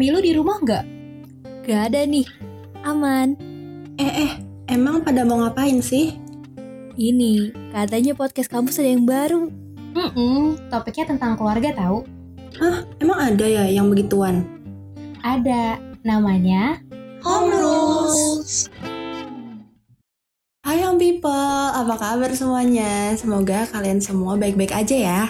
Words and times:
Mami 0.00 0.16
lu 0.16 0.24
di 0.24 0.32
rumah 0.32 0.56
nggak? 0.64 0.84
Gak 1.68 1.92
ada 1.92 2.08
nih. 2.08 2.24
Aman. 2.88 3.36
Eh 4.00 4.08
eh, 4.24 4.32
emang 4.64 5.04
pada 5.04 5.28
mau 5.28 5.44
ngapain 5.44 5.76
sih? 5.84 6.16
Ini, 6.96 7.52
katanya 7.68 8.16
podcast 8.16 8.48
kampus 8.48 8.80
ada 8.80 8.96
yang 8.96 9.04
baru. 9.04 9.52
Hmm, 9.92 10.56
topiknya 10.72 11.04
tentang 11.12 11.36
keluarga 11.36 11.76
tahu. 11.76 12.08
Hah, 12.56 12.88
emang 12.96 13.20
ada 13.20 13.44
ya 13.44 13.68
yang 13.68 13.92
begituan? 13.92 14.48
Ada, 15.20 15.76
namanya 16.00 16.80
Home 17.20 17.52
Rules. 17.52 18.72
Hai 20.64 20.80
Home 20.80 20.96
People, 20.96 21.69
apa 21.80 21.96
kabar 21.96 22.28
semuanya? 22.36 23.16
Semoga 23.16 23.64
kalian 23.72 24.04
semua 24.04 24.36
baik-baik 24.36 24.68
aja 24.68 24.96
ya. 25.00 25.20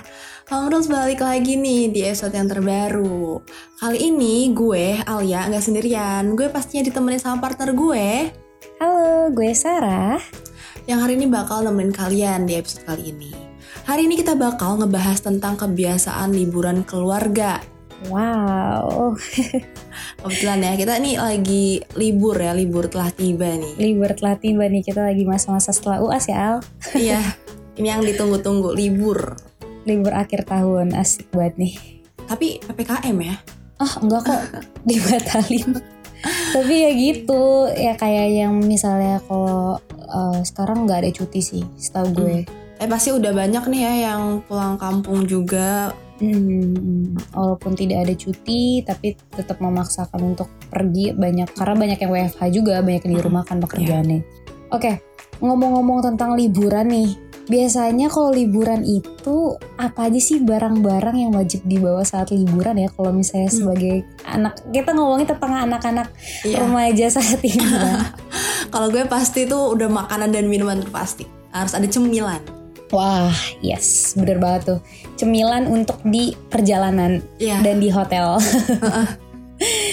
Home 0.50 0.66
Rules 0.66 0.90
balik 0.90 1.22
lagi 1.22 1.54
nih 1.54 1.94
di 1.94 2.02
episode 2.02 2.34
yang 2.34 2.50
terbaru. 2.50 3.38
Kali 3.78 4.10
ini 4.10 4.50
gue, 4.50 4.98
Alia, 5.06 5.46
nggak 5.46 5.62
sendirian. 5.62 6.34
Gue 6.34 6.50
pastinya 6.50 6.90
ditemenin 6.90 7.22
sama 7.22 7.38
partner 7.38 7.70
gue. 7.70 8.34
Halo, 8.82 9.30
gue 9.30 9.54
Sarah. 9.54 10.18
Yang 10.90 10.98
hari 11.06 11.12
ini 11.22 11.30
bakal 11.30 11.62
nemenin 11.62 11.94
kalian 11.94 12.50
di 12.50 12.58
episode 12.58 12.82
kali 12.82 13.14
ini. 13.14 13.30
Hari 13.86 14.10
ini 14.10 14.18
kita 14.18 14.34
bakal 14.34 14.82
ngebahas 14.82 15.22
tentang 15.22 15.54
kebiasaan 15.54 16.34
liburan 16.34 16.82
keluarga. 16.82 17.62
Wow, 18.08 19.12
Kebetulan 20.24 20.64
ya, 20.64 20.72
kita 20.72 20.96
nih 20.96 21.20
lagi 21.20 21.84
libur 21.92 22.32
ya, 22.40 22.56
libur 22.56 22.88
telah 22.88 23.12
tiba 23.12 23.52
nih. 23.52 23.76
libur 23.76 24.16
telah 24.16 24.40
tiba 24.40 24.64
nih. 24.64 24.80
Kita 24.80 25.04
lagi 25.04 25.28
masa-masa 25.28 25.76
setelah 25.76 26.00
UAS 26.00 26.32
ya, 26.32 26.36
Al. 26.40 26.56
Iya, 26.96 27.20
ini 27.76 27.92
yang 27.92 28.00
ditunggu-tunggu, 28.00 28.72
libur. 28.72 29.36
Libur 29.84 30.16
akhir 30.16 30.48
tahun, 30.48 30.96
asik 30.96 31.28
banget 31.36 31.54
nih. 31.60 31.74
Tapi 32.24 32.64
PPKM 32.64 33.16
ya? 33.20 33.36
Oh, 33.84 33.92
enggak 34.00 34.32
kok, 34.32 34.42
dibatalin. 34.88 35.76
Tapi 36.56 36.74
ya 36.80 36.90
gitu, 36.96 37.68
ya 37.76 37.92
kayak 38.00 38.28
yang 38.32 38.54
misalnya 38.64 39.20
kalau 39.28 39.76
eh, 40.08 40.40
sekarang 40.40 40.88
nggak 40.88 41.04
ada 41.04 41.10
cuti 41.12 41.40
sih, 41.44 41.64
setahu 41.76 42.16
gue. 42.16 42.36
Eh 42.80 42.88
pasti 42.88 43.12
udah 43.12 43.32
banyak 43.36 43.64
nih 43.68 43.80
ya 43.84 43.92
yang 44.08 44.40
pulang 44.48 44.80
kampung 44.80 45.28
juga. 45.28 45.92
Hmm, 46.20 47.16
walaupun 47.32 47.72
tidak 47.72 48.04
ada 48.04 48.14
cuti, 48.14 48.84
tapi 48.84 49.16
tetap 49.30 49.56
memaksakan 49.58 50.20
untuk 50.22 50.52
pergi 50.68 51.10
banyak 51.10 51.48
karena 51.56 51.74
banyak 51.74 51.98
yang 51.98 52.12
WFH 52.12 52.42
juga, 52.52 52.84
banyak 52.84 53.02
yang 53.02 53.14
di 53.16 53.22
rumah 53.22 53.42
kan 53.42 53.56
pekerjaannya. 53.58 54.20
Oke, 54.70 55.00
ngomong-ngomong 55.40 56.04
tentang 56.04 56.36
liburan 56.36 56.86
nih, 56.86 57.10
biasanya 57.48 58.06
kalau 58.06 58.30
liburan 58.30 58.84
itu 58.84 59.56
apa 59.74 60.06
aja 60.06 60.20
sih 60.20 60.38
barang-barang 60.38 61.16
yang 61.18 61.32
wajib 61.32 61.64
dibawa 61.64 62.04
saat 62.04 62.30
liburan 62.30 62.76
ya? 62.76 62.92
Kalau 62.92 63.10
misalnya 63.10 63.48
Hmm. 63.48 63.58
sebagai 63.58 63.94
anak, 64.22 64.60
kita 64.70 64.92
ngomongin 64.92 65.26
tentang 65.26 65.56
anak-anak 65.58 66.12
Iya. 66.44 66.56
remaja 66.60 67.06
saat 67.10 67.40
ini. 67.40 67.64
kan. 67.64 68.12
Kalau 68.76 68.92
gue 68.92 69.02
pasti 69.08 69.48
tuh 69.48 69.72
udah 69.72 69.88
makanan 69.88 70.30
dan 70.30 70.46
minuman 70.46 70.84
pasti. 70.86 71.24
Harus 71.50 71.74
ada 71.74 71.88
cemilan. 71.88 72.59
Wah, 72.90 73.30
yes, 73.62 74.18
bener 74.18 74.42
banget 74.42 74.62
tuh. 74.66 74.80
Cemilan 75.14 75.70
untuk 75.70 76.02
di 76.02 76.34
perjalanan 76.50 77.22
Iya, 77.38 77.62
dan 77.62 77.78
di 77.78 77.86
hotel. 77.86 78.42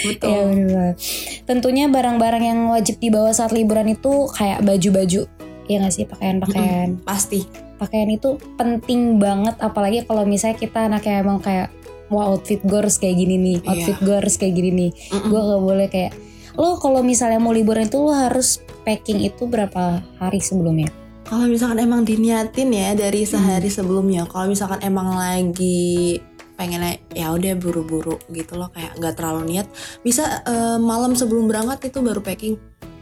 betul. 0.02 0.42
Bener 0.52 0.68
banget. 0.72 0.96
Tentunya 1.44 1.86
barang-barang 1.88 2.44
yang 2.44 2.60
wajib 2.72 2.98
dibawa 2.98 3.32
saat 3.32 3.52
liburan 3.52 3.92
itu 3.92 4.26
kayak 4.32 4.64
baju-baju. 4.64 5.30
Ya 5.68 5.76
nggak 5.78 5.94
sih 5.94 6.08
pakaian-pakaian. 6.08 7.04
Pasti. 7.04 7.44
Pakaian 7.78 8.10
itu 8.10 8.40
penting 8.58 9.22
banget 9.22 9.60
apalagi 9.62 10.02
kalau 10.02 10.26
misalnya 10.26 10.58
kita 10.58 10.88
anaknya 10.88 11.22
emang 11.22 11.38
kayak 11.38 11.70
wah 12.08 12.32
outfit 12.32 12.64
gue 12.64 12.80
harus 12.80 12.98
kayak 12.98 13.20
gini 13.20 13.36
nih, 13.38 13.58
Iya. 13.60 13.68
outfit 13.70 13.98
gue 14.00 14.16
harus 14.16 14.36
kayak 14.40 14.54
gini 14.56 14.72
nih. 14.72 14.92
Mm-mm. 15.14 15.30
Gue 15.30 15.42
gak 15.44 15.62
boleh 15.62 15.88
kayak 15.88 16.12
lo 16.58 16.80
kalau 16.82 17.06
misalnya 17.06 17.38
mau 17.38 17.54
liburan 17.54 17.86
itu 17.86 18.00
lo 18.00 18.16
harus 18.16 18.64
packing 18.82 19.22
itu 19.22 19.46
berapa 19.46 20.02
hari 20.18 20.42
sebelumnya. 20.42 20.90
Kalau 21.28 21.44
misalkan 21.46 21.84
emang 21.84 22.08
diniatin 22.08 22.72
ya 22.72 22.96
dari 22.96 23.28
sehari 23.28 23.68
sebelumnya. 23.68 24.24
Kalau 24.26 24.48
misalkan 24.48 24.80
emang 24.80 25.12
lagi 25.12 26.24
pengennya 26.56 26.98
ya 27.14 27.30
udah 27.30 27.54
buru-buru 27.54 28.18
gitu 28.32 28.58
loh 28.58 28.74
kayak 28.74 28.98
nggak 28.98 29.14
terlalu 29.14 29.54
niat 29.54 29.70
bisa 30.02 30.42
eh, 30.42 30.80
malam 30.82 31.14
sebelum 31.14 31.46
berangkat 31.46 31.92
itu 31.92 32.02
baru 32.02 32.18
packing 32.20 32.56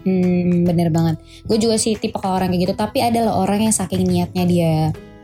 Hmm, 0.05 0.61
bener 0.61 0.93
banget. 0.93 1.17
Gue 1.49 1.57
juga 1.57 1.81
sih 1.81 1.97
tipe 1.97 2.13
kalau 2.21 2.37
orang 2.37 2.53
kayak 2.53 2.61
gitu. 2.61 2.73
Tapi 2.77 3.01
ada 3.01 3.25
loh 3.25 3.41
orang 3.41 3.65
yang 3.65 3.73
saking 3.73 4.05
niatnya 4.05 4.45
dia 4.45 4.73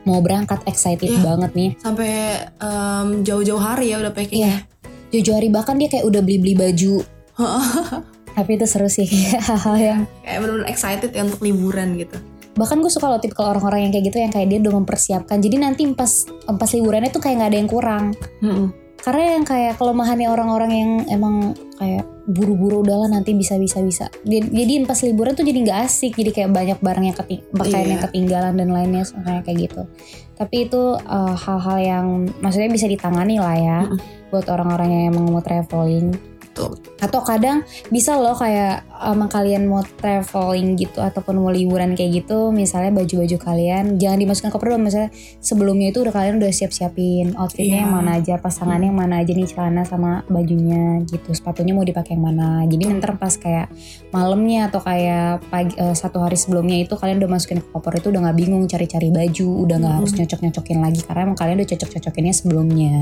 mau 0.10 0.26
berangkat 0.26 0.58
excited 0.66 1.06
Iya. 1.06 1.22
banget 1.22 1.52
nih. 1.54 1.70
sampai 1.78 2.10
em, 2.58 3.22
jauh-jauh 3.22 3.62
hari 3.62 3.94
ya 3.94 4.02
udah 4.02 4.10
packing 4.10 4.42
Iya. 4.42 4.66
Jauh-jauh 5.14 5.38
hari 5.38 5.54
bahkan 5.54 5.78
dia 5.78 5.86
kayak 5.86 6.02
udah 6.02 6.26
beli-beli 6.26 6.58
baju. 6.58 6.98
Tapi 8.34 8.52
itu 8.58 8.66
seru 8.66 8.90
sih 8.90 9.06
kayak 9.06 9.38
hal-hal 9.54 9.76
yang 9.78 10.00
kayak 10.26 10.38
bener-bener 10.42 10.66
excited 10.66 11.10
ya 11.14 11.22
untuk 11.22 11.42
liburan 11.46 11.94
gitu 12.02 12.18
bahkan 12.62 12.78
gue 12.78 12.94
suka 12.94 13.10
loh 13.10 13.18
tipe 13.18 13.34
kalau 13.34 13.58
orang-orang 13.58 13.90
yang 13.90 13.92
kayak 13.92 14.06
gitu 14.14 14.18
yang 14.22 14.30
kayak 14.30 14.48
dia 14.54 14.62
udah 14.62 14.74
mempersiapkan. 14.78 15.42
Jadi 15.42 15.56
nanti 15.58 15.82
pas 15.98 16.30
pas 16.46 16.70
liburannya 16.70 17.10
tuh 17.10 17.18
kayak 17.18 17.36
nggak 17.42 17.50
ada 17.50 17.58
yang 17.58 17.70
kurang. 17.70 18.06
Karena 19.02 19.34
yang 19.34 19.46
kayak 19.50 19.82
kelemahannya 19.82 20.30
orang-orang 20.30 20.72
yang 20.78 20.92
emang 21.10 21.58
kayak 21.82 22.06
buru-buru 22.30 22.86
udahlah 22.86 23.10
nanti 23.10 23.34
bisa 23.34 23.58
bisa 23.58 23.82
bisa. 23.82 24.06
Jadi 24.30 24.86
pas 24.86 25.02
liburan 25.02 25.34
tuh 25.34 25.42
jadi 25.42 25.58
nggak 25.58 25.80
asik. 25.90 26.14
Jadi 26.22 26.30
kayak 26.30 26.54
banyak 26.54 26.78
barang 26.78 27.06
yang 27.10 27.18
keting 27.18 27.42
pakaian 27.50 27.82
Iya. 27.82 27.92
yang 27.98 28.02
ketinggalan 28.06 28.54
dan 28.62 28.70
lainnya 28.70 29.02
kayak 29.10 29.42
kayak 29.50 29.58
gitu. 29.66 29.82
Tapi 30.38 30.70
itu 30.70 30.82
uh, 31.02 31.34
hal-hal 31.34 31.78
yang 31.82 32.06
maksudnya 32.46 32.70
bisa 32.70 32.86
ditangani 32.86 33.42
lah 33.42 33.58
ya 33.58 33.80
Mm-mm. 33.90 34.30
buat 34.30 34.46
orang-orang 34.54 34.90
yang 34.94 35.04
emang 35.18 35.34
mau 35.34 35.42
traveling. 35.42 36.14
Betul. 36.62 36.94
Atau 37.02 37.22
kadang 37.26 37.66
bisa 37.90 38.14
loh 38.22 38.38
kayak 38.38 38.86
emang 39.02 39.30
kalian 39.34 39.66
mau 39.66 39.82
traveling 39.98 40.78
gitu 40.78 41.02
ataupun 41.02 41.42
mau 41.42 41.50
liburan 41.50 41.98
kayak 41.98 42.22
gitu, 42.22 42.54
misalnya 42.54 42.94
baju-baju 42.94 43.38
kalian 43.42 43.98
jangan 43.98 44.18
dimasukkan 44.22 44.50
ke 44.50 44.56
koper 44.56 44.68
dong, 44.78 44.86
misalnya 44.86 45.10
sebelumnya 45.42 45.90
itu 45.90 46.06
udah 46.06 46.14
kalian 46.14 46.38
udah 46.38 46.52
siap-siapin 46.54 47.34
outfitnya 47.34 47.82
Iya. 47.82 47.84
yang 47.88 47.94
mana 47.98 48.12
aja, 48.22 48.36
pasangannya 48.38 48.94
yang 48.94 49.00
mana 49.00 49.16
aja 49.26 49.32
nih 49.34 49.48
celana 49.50 49.82
sama 49.88 50.22
bajunya 50.30 51.02
gitu, 51.10 51.34
sepatunya 51.34 51.74
mau 51.74 51.82
dipakai 51.82 52.14
yang 52.14 52.24
mana. 52.30 52.62
Jadi 52.70 52.84
nanti 52.86 53.08
pas 53.18 53.34
kayak 53.36 53.68
malamnya 54.14 54.70
atau 54.70 54.80
kayak 54.84 55.46
pagi 55.50 55.74
eh, 55.80 55.96
satu 55.98 56.22
hari 56.22 56.38
sebelumnya 56.38 56.78
itu 56.84 56.94
kalian 56.94 57.18
udah 57.24 57.32
masukin 57.32 57.60
ke 57.64 57.68
koper 57.74 57.98
itu 57.98 58.14
udah 58.14 58.22
nggak 58.30 58.38
bingung 58.38 58.64
cari-cari 58.70 59.10
baju, 59.10 59.50
udah 59.66 59.76
nggak 59.82 59.96
harus 59.98 60.12
Mm-mm. 60.14 60.20
nyocok-nyocokin 60.28 60.80
lagi 60.84 61.02
karena 61.02 61.22
emang 61.26 61.38
kalian 61.40 61.58
udah 61.64 61.70
cocok-cocokinnya 61.74 62.34
sebelumnya. 62.36 62.94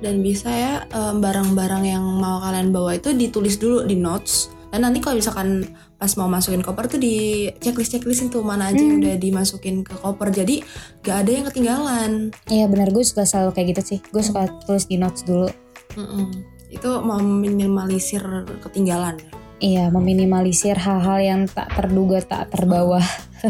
Dan 0.00 0.20
bisa 0.20 0.48
ya 0.48 0.72
em, 0.88 1.20
barang-barang 1.20 1.84
yang 1.84 2.02
mau 2.02 2.40
kalian 2.40 2.72
bawa 2.72 2.96
itu 2.96 3.12
ditulis 3.12 3.56
dulu 3.56 3.84
di 3.84 3.94
notes 3.94 4.48
dan 4.70 4.82
nanti 4.82 4.98
kalau 4.98 5.18
misalkan 5.18 5.66
pas 5.98 6.08
mau 6.14 6.24
masukin 6.24 6.62
koper 6.62 6.86
tuh 6.86 6.96
di 6.96 7.48
checklist 7.58 7.92
checklistin 7.92 8.30
tuh 8.30 8.40
mana 8.40 8.70
aja 8.70 8.78
yang 8.78 8.96
Hmm. 8.96 9.02
udah 9.02 9.14
dimasukin 9.16 9.76
ke 9.82 9.92
koper 9.94 10.30
jadi 10.30 10.62
gak 11.02 11.16
ada 11.22 11.30
yang 11.30 11.44
ketinggalan 11.46 12.12
Iya 12.46 12.64
benar 12.66 12.88
gue 12.88 13.02
suka 13.02 13.26
selalu 13.26 13.50
kayak 13.52 13.68
gitu 13.74 13.82
sih. 13.84 13.98
Gue 14.08 14.22
suka 14.22 14.46
tulis 14.64 14.86
di 14.86 14.96
notes 14.96 15.22
dulu. 15.22 15.50
Mm-mm. 15.98 16.30
itu 16.70 16.86
meminimalisir 17.02 18.22
ketinggalan 18.62 19.18
Iya, 19.60 19.92
meminimalisir 19.92 20.72
hal-hal 20.72 21.18
yang 21.20 21.40
tak 21.44 21.68
terduga 21.76 22.22
tak 22.22 22.48
terbawa. 22.48 23.02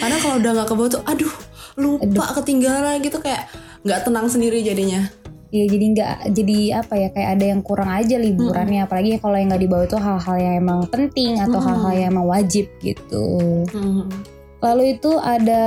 karena 0.00 0.16
kalau 0.18 0.36
udah 0.36 0.50
nggak 0.52 0.68
kebawa 0.68 0.88
tuh 0.90 1.02
aduh 1.06 1.32
lupa 1.74 2.24
ketinggalan 2.36 3.00
gitu 3.00 3.22
kayak 3.22 3.48
nggak 3.82 4.02
tenang 4.02 4.26
sendiri 4.26 4.60
jadinya 4.60 5.06
Iya, 5.54 5.70
jadi 5.70 5.84
nggak 5.94 6.14
jadi 6.34 6.58
apa 6.82 6.94
ya 6.98 7.08
kayak 7.14 7.30
ada 7.38 7.44
yang 7.54 7.62
kurang 7.62 7.86
aja 7.86 8.18
liburannya. 8.18 8.90
Apalagi 8.90 9.22
kalau 9.22 9.38
yang 9.38 9.54
nggak 9.54 9.62
dibawa 9.62 9.82
itu 9.86 9.98
hal-hal 10.02 10.36
yang 10.42 10.54
emang 10.66 10.78
penting 10.90 11.38
atau 11.38 11.62
hal-hal 11.62 11.92
yang 11.94 12.08
emang 12.10 12.26
wajib 12.26 12.66
gitu. 12.82 13.62
Mm-mm. 13.70 14.10
Lalu 14.58 14.98
itu 14.98 15.14
ada 15.22 15.62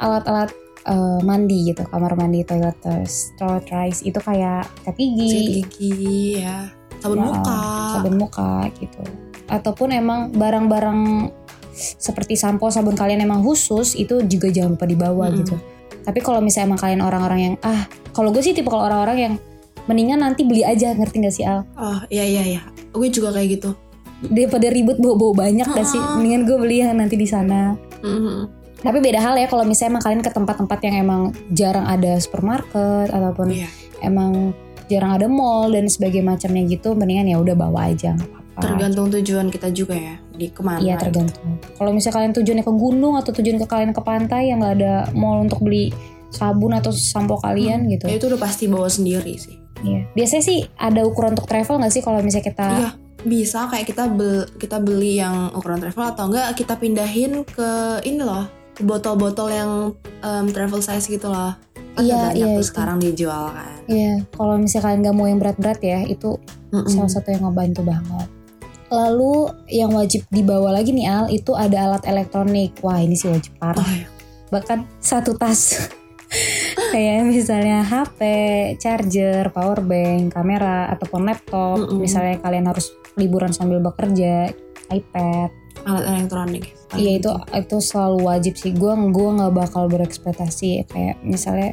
alat-alat 0.00 0.56
eh, 0.88 1.20
mandi 1.20 1.68
gitu, 1.68 1.84
kamar 1.84 2.16
mandi, 2.16 2.48
toileters, 2.48 3.36
toiletries 3.36 4.00
itu 4.08 4.16
kayak 4.24 4.64
sikat 4.88 4.96
gigi, 4.96 5.28
sikat 5.28 5.52
gigi 5.52 6.08
ya 6.40 6.80
sabun 7.00 7.18
Ya, 7.20 7.24
muka 7.28 7.60
sabun 7.92 8.14
muka 8.16 8.52
gitu. 8.80 9.02
Ataupun 9.52 9.88
emang 9.92 10.32
barang-barang 10.32 11.00
seperti 11.76 12.40
sampo, 12.40 12.72
sabun 12.72 12.96
kalian 12.96 13.24
emang 13.24 13.44
khusus 13.44 13.96
itu 14.00 14.24
juga 14.24 14.48
jangan 14.48 14.80
lupa 14.80 14.86
dibawa 14.88 15.28
Mm-mm. 15.28 15.38
gitu. 15.44 15.56
Tapi 16.00 16.18
kalau 16.20 16.40
misalnya 16.40 16.74
emang 16.74 16.80
kalian 16.80 17.00
orang-orang 17.04 17.40
yang 17.40 17.54
ah, 17.62 17.84
kalau 18.10 18.32
gue 18.32 18.42
sih 18.42 18.56
tipe 18.56 18.68
kalau 18.68 18.88
orang-orang 18.88 19.18
yang 19.18 19.34
mendingan 19.88 20.20
nanti 20.22 20.44
beli 20.44 20.62
aja 20.62 20.92
ngerti 20.94 21.16
gak 21.24 21.34
sih 21.34 21.42
Al? 21.42 21.64
oh 21.74 21.98
iya 22.12 22.22
iya 22.22 22.42
iya 22.56 22.62
gue 22.92 23.08
juga 23.10 23.32
kayak 23.34 23.48
gitu 23.58 23.70
Daripada 24.20 24.68
ribut 24.68 25.00
bawa-bawa 25.00 25.48
banyak 25.48 25.64
gak 25.64 25.88
sih? 25.88 25.96
Mendingan 25.96 26.44
gue 26.44 26.56
beli 26.60 26.84
yang 26.84 26.92
nanti 27.00 27.16
di 27.16 27.24
sana. 27.24 27.72
Mm-mm. 28.04 28.52
Tapi 28.84 29.00
beda 29.00 29.16
hal 29.16 29.36
ya 29.40 29.48
kalau 29.48 29.64
misalnya 29.64 29.96
emang 29.96 30.04
kalian 30.04 30.20
ke 30.20 30.30
tempat-tempat 30.32 30.78
yang 30.84 30.94
emang 31.00 31.22
jarang 31.52 31.88
ada 31.88 32.20
supermarket 32.20 33.08
ataupun 33.08 33.52
Iya. 33.52 33.68
emang 34.04 34.52
jarang 34.92 35.16
ada 35.16 35.24
mall 35.24 35.72
dan 35.72 35.88
sebagainya 35.88 36.36
macamnya 36.36 36.68
gitu, 36.68 36.92
mendingan 36.92 37.32
ya 37.32 37.36
udah 37.40 37.56
bawa 37.56 37.92
aja 37.92 38.12
nggak 38.12 38.28
apa-apa. 38.28 38.39
Tergantung 38.60 39.06
tujuan 39.10 39.46
kita 39.48 39.68
juga 39.72 39.96
ya 39.96 40.14
di 40.30 40.48
ke 40.52 40.60
mana 40.60 40.80
Iya 40.80 40.96
tergantung. 41.00 41.58
Kalau 41.74 41.90
misalnya 41.90 42.16
kalian 42.20 42.32
tujuannya 42.36 42.64
ke 42.64 42.72
gunung 42.72 43.14
atau 43.16 43.30
tujuan 43.32 43.56
ke 43.58 43.66
kalian 43.66 43.92
ke 43.92 44.02
pantai 44.04 44.52
yang 44.52 44.60
nggak 44.60 44.74
ada 44.80 44.94
mall 45.12 45.40
untuk 45.40 45.60
beli 45.64 45.90
sabun 46.30 46.76
atau 46.76 46.94
sampo 46.94 47.36
kalian 47.40 47.90
gitu. 47.90 48.06
Ya 48.06 48.16
itu 48.16 48.30
udah 48.30 48.38
pasti 48.38 48.70
bawa 48.70 48.86
sendiri 48.86 49.34
sih. 49.34 49.58
Iya. 49.82 50.06
Biasanya 50.12 50.44
sih 50.44 50.58
ada 50.76 51.02
ukuran 51.02 51.34
untuk 51.34 51.48
travel 51.48 51.80
nggak 51.80 51.92
sih 51.92 52.02
kalau 52.04 52.20
misalnya 52.20 52.46
kita 52.52 52.66
Iya, 52.70 52.90
bisa 53.20 53.68
kayak 53.68 53.86
kita 53.88 54.04
bel 54.08 54.46
kita 54.56 54.76
beli 54.80 55.18
yang 55.18 55.52
ukuran 55.52 55.80
travel 55.80 56.04
atau 56.06 56.28
enggak 56.30 56.54
kita 56.54 56.76
pindahin 56.76 57.42
ke 57.44 58.00
ini 58.04 58.20
loh 58.22 58.44
ke 58.72 58.84
botol-botol 58.84 59.48
yang 59.52 59.70
em, 60.22 60.46
travel 60.52 60.80
size 60.80 61.08
gitu 61.08 61.28
loh. 61.28 61.52
Kan 61.90 62.06
Iya, 62.06 62.30
banyak 62.30 62.36
iya, 62.38 62.46
tuh 62.46 62.62
itu. 62.62 62.68
sekarang 62.70 62.96
dijual 63.02 63.50
kan. 63.50 63.76
Iya, 63.90 64.22
kalau 64.32 64.54
misalnya 64.56 64.84
kalian 64.86 65.00
nggak 65.02 65.16
mau 65.18 65.26
yang 65.26 65.40
berat-berat 65.42 65.80
ya, 65.82 66.00
itu 66.06 66.38
Mm-mm. 66.70 66.86
salah 66.86 67.10
satu 67.10 67.34
yang 67.34 67.42
ngebantu 67.50 67.82
banget. 67.82 68.28
Lalu 68.90 69.54
yang 69.70 69.94
wajib 69.94 70.26
dibawa 70.34 70.74
lagi 70.74 70.90
nih 70.90 71.06
Al, 71.06 71.26
itu 71.30 71.54
ada 71.54 71.86
alat 71.86 72.04
elektronik. 72.10 72.74
Wah 72.82 72.98
ini 72.98 73.14
sih 73.14 73.30
wajib 73.30 73.54
parah. 73.62 73.80
Oh, 73.80 73.90
iya. 73.90 74.06
Bahkan 74.50 74.98
satu 74.98 75.38
tas. 75.38 75.90
Kayak 76.94 77.26
misalnya 77.30 77.86
HP, 77.86 78.20
charger, 78.82 79.50
power 79.54 79.82
bank, 79.82 80.34
kamera, 80.34 80.90
ataupun 80.90 81.22
laptop. 81.22 81.86
Mm-mm. 81.86 82.02
Misalnya 82.02 82.42
kalian 82.42 82.66
harus 82.66 82.90
liburan 83.14 83.54
sambil 83.54 83.78
bekerja, 83.78 84.50
iPad. 84.90 85.50
alat 85.80 86.04
elektronik. 86.12 86.76
Iya 86.92 87.22
itu 87.22 87.30
itu 87.56 87.76
selalu 87.80 88.18
wajib 88.26 88.54
sih. 88.58 88.74
Gue 88.76 88.92
gua 89.14 89.28
nggak 89.32 89.54
bakal 89.54 89.88
berekspektasi 89.88 90.84
kayak 90.92 91.16
misalnya 91.24 91.72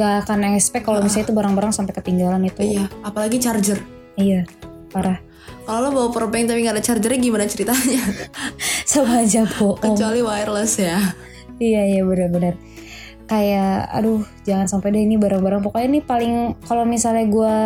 gak 0.00 0.24
akan 0.24 0.56
expect 0.56 0.88
kalau 0.88 1.04
misalnya 1.04 1.28
itu 1.28 1.34
barang-barang 1.36 1.72
sampai 1.74 1.92
ketinggalan 1.92 2.48
itu. 2.48 2.64
Iya, 2.64 2.88
apalagi 3.04 3.36
charger. 3.42 3.76
Iya, 4.16 4.48
parah. 4.88 5.20
Kalau 5.62 5.78
lo 5.78 5.88
bawa 5.94 6.08
power 6.10 6.26
bank 6.26 6.50
tapi 6.50 6.66
nggak 6.66 6.74
ada 6.78 6.84
chargernya 6.84 7.20
gimana 7.22 7.44
ceritanya? 7.46 8.02
Sama 8.90 9.22
aja 9.22 9.46
bohong. 9.46 9.78
Kecuali 9.78 10.20
wireless 10.20 10.74
ya. 10.82 10.98
Iya 11.62 11.82
iya 11.86 12.02
benar-benar. 12.02 12.58
Kayak 13.30 13.88
aduh 13.94 14.26
jangan 14.42 14.66
sampai 14.66 14.90
deh 14.90 15.02
ini 15.06 15.14
barang-barang 15.14 15.62
pokoknya 15.62 15.86
ini 15.88 16.00
paling 16.02 16.32
kalau 16.66 16.82
misalnya 16.82 17.24
gue 17.30 17.56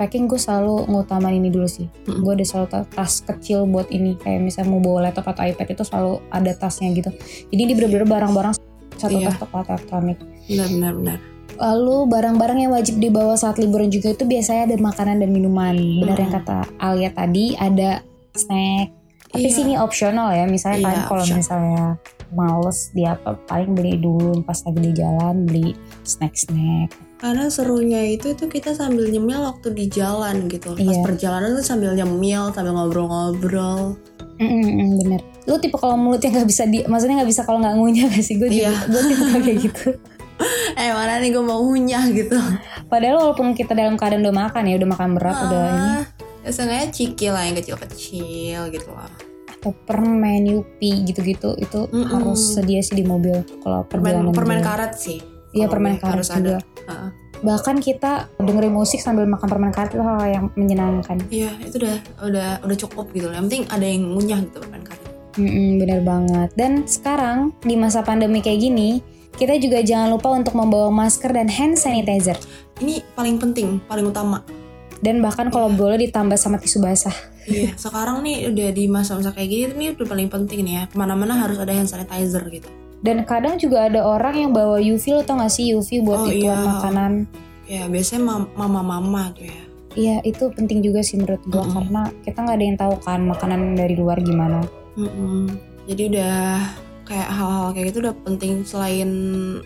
packing 0.00 0.24
gue 0.24 0.40
selalu 0.40 0.88
ngutamain 0.88 1.36
ini 1.36 1.52
dulu 1.52 1.68
sih. 1.68 1.84
Mm. 2.08 2.24
Gue 2.24 2.32
ada 2.40 2.44
selalu 2.48 2.66
ta- 2.72 2.88
tas 2.88 3.20
kecil 3.20 3.68
buat 3.68 3.92
ini 3.92 4.16
kayak 4.16 4.40
misalnya 4.40 4.72
mau 4.72 4.80
bawa 4.80 5.12
laptop 5.12 5.28
atau 5.28 5.44
iPad 5.44 5.76
itu 5.76 5.84
selalu 5.84 6.24
ada 6.32 6.52
tasnya 6.56 6.88
gitu. 6.96 7.12
Jadi 7.52 7.60
ini 7.60 7.72
benar-benar 7.76 8.08
barang-barang 8.08 8.54
satu 8.96 9.16
Iya. 9.20 9.36
tas 9.36 9.44
alat 9.44 9.68
elektronik. 9.76 10.18
Benar 10.48 10.68
benar 10.72 10.92
benar. 10.96 11.18
Lalu 11.60 12.08
barang-barang 12.08 12.58
yang 12.58 12.72
wajib 12.72 12.96
dibawa 12.96 13.36
saat 13.36 13.60
liburan 13.60 13.86
juga 13.86 14.10
itu 14.10 14.24
biasanya 14.24 14.66
ada 14.66 14.76
makanan 14.76 15.20
dan 15.20 15.28
minuman. 15.28 15.76
Benar 15.76 16.16
Hmm. 16.16 16.24
yang 16.24 16.32
kata 16.34 16.58
Alia 16.78 17.10
tadi 17.10 17.52
ada 17.54 18.00
snack. 18.32 18.96
Tapi 19.30 19.44
Iya. 19.44 19.54
sini 19.54 19.72
opsional 19.76 20.32
ya. 20.32 20.42
Misalnya 20.44 20.78
Iya, 20.78 20.86
kalian 20.86 21.04
kalau 21.04 21.20
optional. 21.20 21.38
misalnya 21.38 21.84
males 22.30 22.78
dia 22.90 23.14
apa 23.14 23.36
paling 23.44 23.74
beli 23.74 23.94
dulu 23.96 24.40
pas 24.40 24.58
lagi 24.60 24.80
di 24.80 24.92
jalan 24.92 25.36
beli 25.44 25.70
snack-snack. 26.02 26.88
Karena 27.16 27.46
serunya 27.46 28.00
itu 28.08 28.32
itu 28.32 28.48
kita 28.48 28.72
sambil 28.72 29.06
nyemil 29.06 29.44
waktu 29.44 29.70
di 29.70 29.86
jalan 29.86 30.48
gitu. 30.48 30.72
Pas 30.72 30.80
Iya. 30.82 31.04
perjalanan 31.04 31.52
tuh 31.52 31.62
sambil 31.62 31.92
nyemil, 31.92 32.50
sambil 32.50 32.72
ngobrol-ngobrol. 32.72 33.94
Mm-mm, 34.36 34.96
bener. 34.98 35.20
Lu 35.44 35.58
tipe 35.58 35.76
kalau 35.76 35.94
mulutnya 35.94 36.32
nggak 36.32 36.48
bisa 36.48 36.64
di, 36.64 36.80
maksudnya 36.82 37.20
nggak 37.20 37.28
bisa 37.28 37.42
kalau 37.44 37.60
nggak 37.60 37.76
ngunyah 37.76 38.08
gak 38.08 38.24
sih? 38.24 38.34
Gue 38.34 38.48
Iya. 38.48 38.72
gue 38.88 39.02
tipe 39.04 39.24
kayak 39.38 39.58
gitu. 39.60 39.86
Eh 40.76 40.90
mana 40.90 41.16
nih 41.16 41.30
gue 41.30 41.40
mau 41.40 41.60
ngunyah 41.60 42.04
gitu. 42.10 42.36
Padahal 42.86 43.16
walaupun 43.20 43.52
kita 43.52 43.72
dalam 43.72 43.94
keadaan 43.94 44.22
udah 44.22 44.36
makan 44.42 44.62
ya, 44.64 44.74
udah 44.76 44.90
makan 44.90 45.08
berat, 45.12 45.36
udah 45.42 45.62
ini 45.68 45.90
Ah, 45.92 46.02
Ya 46.40 46.50
seenggaknya 46.50 46.88
ciki 46.88 47.26
lah 47.28 47.42
yang 47.42 47.54
kecil-kecil 47.54 48.60
gitu 48.68 48.90
lah. 48.90 49.10
atau 49.50 49.76
permen 49.76 50.40
yupi 50.46 51.04
gitu-gitu 51.04 51.52
itu 51.54 51.84
Mm-mm. 51.86 52.08
harus 52.08 52.56
sedia 52.56 52.80
sih 52.80 52.94
di 52.94 53.04
mobil 53.04 53.44
kalau 53.60 53.84
Permen 53.84 54.16
perjalanan 54.16 54.32
permen 54.32 54.56
jauh. 54.56 54.66
karet 54.66 54.92
sih. 54.94 55.18
Iya 55.50 55.66
permen 55.66 55.94
karet 55.94 56.16
harus 56.16 56.28
juga. 56.30 56.40
ada. 56.40 56.56
Heeh. 56.86 57.08
Bahkan 57.40 57.76
kita 57.78 58.12
dengerin 58.38 58.68
musik 58.70 58.98
sambil 58.98 59.24
makan 59.26 59.44
permen 59.46 59.68
karet 59.68 59.92
itu 59.92 60.00
hal 60.00 60.16
yang 60.24 60.46
menyenangkan. 60.54 61.20
Iya 61.28 61.52
itu 61.60 61.76
udah 61.76 61.96
udah 62.22 62.48
udah 62.62 62.76
cukup 62.78 63.12
gitu. 63.12 63.28
Yang 63.28 63.44
penting 63.46 63.62
ada 63.68 63.84
yang 63.84 64.02
ngunyah 64.08 64.40
gitu 64.42 64.56
permen 64.58 64.80
karet. 64.80 65.04
Mm-mm, 65.36 65.68
bener 65.76 66.00
banget. 66.00 66.48
Dan 66.54 66.72
sekarang 66.82 67.38
di 67.60 67.76
masa 67.76 68.00
pandemi 68.00 68.40
kayak 68.40 68.60
gini, 68.62 69.04
kita 69.34 69.56
juga 69.56 69.80
jangan 69.80 70.10
lupa 70.10 70.28
untuk 70.30 70.52
membawa 70.52 70.88
masker 70.88 71.30
dan 71.30 71.46
hand 71.46 71.74
sanitizer. 71.74 72.36
Ini 72.78 73.04
paling 73.12 73.36
penting, 73.36 73.78
paling 73.84 74.04
utama. 74.04 74.40
Dan 75.00 75.20
bahkan 75.20 75.48
kalau 75.48 75.68
Iya. 75.68 75.76
boleh 75.76 75.98
ditambah 76.02 76.36
sama 76.36 76.56
tisu 76.56 76.78
basah. 76.78 77.14
Iya, 77.44 77.72
sekarang 77.74 78.20
nih 78.20 78.52
udah 78.52 78.68
di 78.68 78.84
masa-masa 78.84 79.32
kayak 79.32 79.48
gini 79.48 79.62
ini 79.72 79.86
udah 79.90 80.06
paling 80.06 80.28
penting 80.28 80.60
nih 80.60 80.74
ya. 80.74 80.82
Ke 80.86 80.96
mana-mana 80.96 81.34
harus 81.34 81.56
ada 81.56 81.72
hand 81.72 81.88
sanitizer 81.88 82.44
gitu. 82.46 82.68
Dan 83.00 83.24
kadang 83.24 83.56
juga 83.56 83.88
ada 83.88 84.04
orang 84.04 84.36
yang 84.38 84.50
bawa 84.52 84.76
UV 84.76 85.04
lo 85.10 85.22
tau 85.22 85.40
gak 85.40 85.48
sih 85.48 85.72
UV 85.72 86.04
buat 86.04 86.20
Oh, 86.20 86.28
iya. 86.28 86.52
makanan. 86.52 87.24
Ya 87.64 87.88
biasanya 87.88 88.22
mam- 88.22 88.52
mama-mama 88.52 89.32
tuh 89.32 89.48
ya. 89.48 89.60
Iya 89.90 90.16
itu 90.22 90.52
penting 90.52 90.78
juga 90.80 91.00
sih 91.00 91.16
menurut 91.16 91.40
gua 91.44 91.64
Mm-mm. 91.64 91.74
karena 91.74 92.02
kita 92.22 92.38
nggak 92.38 92.54
ada 92.54 92.64
yang 92.64 92.78
tahu 92.78 92.94
kan 93.00 93.20
makanan 93.24 93.60
dari 93.74 93.94
luar 93.96 94.20
gimana. 94.20 94.60
Mm-mm. 94.94 95.48
Jadi 95.88 96.02
udah 96.12 96.60
kayak 97.10 97.26
hal-hal 97.26 97.74
kayak 97.74 97.86
gitu 97.90 98.06
udah 98.06 98.14
penting 98.22 98.62
selain 98.62 99.10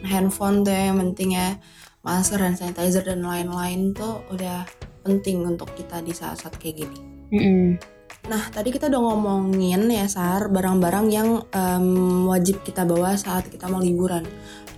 handphone 0.00 0.64
tuh 0.64 0.72
ya, 0.72 0.88
yang 0.88 0.98
penting 1.04 1.36
ya 1.36 1.60
masker 2.00 2.40
dan 2.40 2.56
sanitizer 2.56 3.04
dan 3.04 3.20
lain-lain 3.20 3.92
tuh 3.92 4.24
udah 4.32 4.64
penting 5.04 5.44
untuk 5.44 5.68
kita 5.76 6.00
di 6.00 6.16
saat-saat 6.16 6.56
kayak 6.56 6.84
gini. 6.88 6.98
Mm-mm. 7.36 7.76
Nah 8.24 8.48
tadi 8.48 8.72
kita 8.72 8.88
udah 8.88 9.00
ngomongin 9.04 9.84
ya 9.92 10.08
Sar 10.08 10.48
barang-barang 10.48 11.06
yang 11.12 11.44
em, 11.52 12.24
wajib 12.24 12.64
kita 12.64 12.88
bawa 12.88 13.12
saat 13.20 13.52
kita 13.52 13.68
mau 13.68 13.84
liburan. 13.84 14.24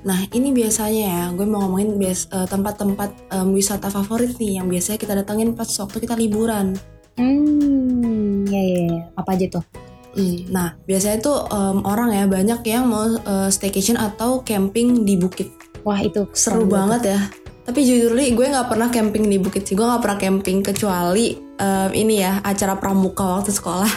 Nah 0.03 0.27
ini 0.35 0.51
biasanya 0.51 1.03
ya 1.07 1.23
gue 1.31 1.47
mau 1.47 1.63
ngomongin 1.63 1.95
eh, 2.03 2.19
tempat-tempat 2.51 3.31
em, 3.31 3.49
wisata 3.55 3.87
favorit 3.87 4.35
nih 4.43 4.59
yang 4.59 4.67
biasanya 4.67 4.99
kita 4.99 5.15
datangin 5.15 5.55
pas 5.55 5.71
waktu 5.79 6.03
kita 6.03 6.19
liburan. 6.19 6.75
Hmm, 7.15 8.43
ya 8.51 8.59
ya 8.59 8.81
ya. 8.91 9.01
Apa 9.15 9.39
aja 9.39 9.47
tuh? 9.47 9.86
Hmm, 10.17 10.49
Nah, 10.49 10.69
biasanya 10.89 11.19
tuh 11.21 11.45
em, 11.53 11.85
orang 11.85 12.09
ya 12.11 12.25
banyak 12.25 12.61
yang 12.65 12.89
mau 12.89 13.05
eh, 13.05 13.51
staycation 13.53 14.01
atau 14.01 14.41
camping 14.41 15.05
di 15.05 15.21
bukit. 15.21 15.53
Wah 15.85 16.01
itu 16.01 16.27
Seru 16.33 16.67
banget 16.67 17.15
ya. 17.15 17.21
Tapi 17.67 17.83
jujur 17.83 18.15
li, 18.15 18.31
gue 18.33 18.47
nggak 18.47 18.71
pernah 18.71 18.89
camping 18.89 19.27
di 19.29 19.37
bukit 19.37 19.67
sih. 19.69 19.77
Gue 19.77 19.85
nggak 19.85 20.03
pernah 20.03 20.19
camping 20.19 20.59
kecuali 20.65 21.37
em, 21.37 21.91
ini 21.93 22.25
ya 22.25 22.41
acara 22.41 22.81
pramuka 22.81 23.39
waktu 23.39 23.53
sekolah. 23.53 23.93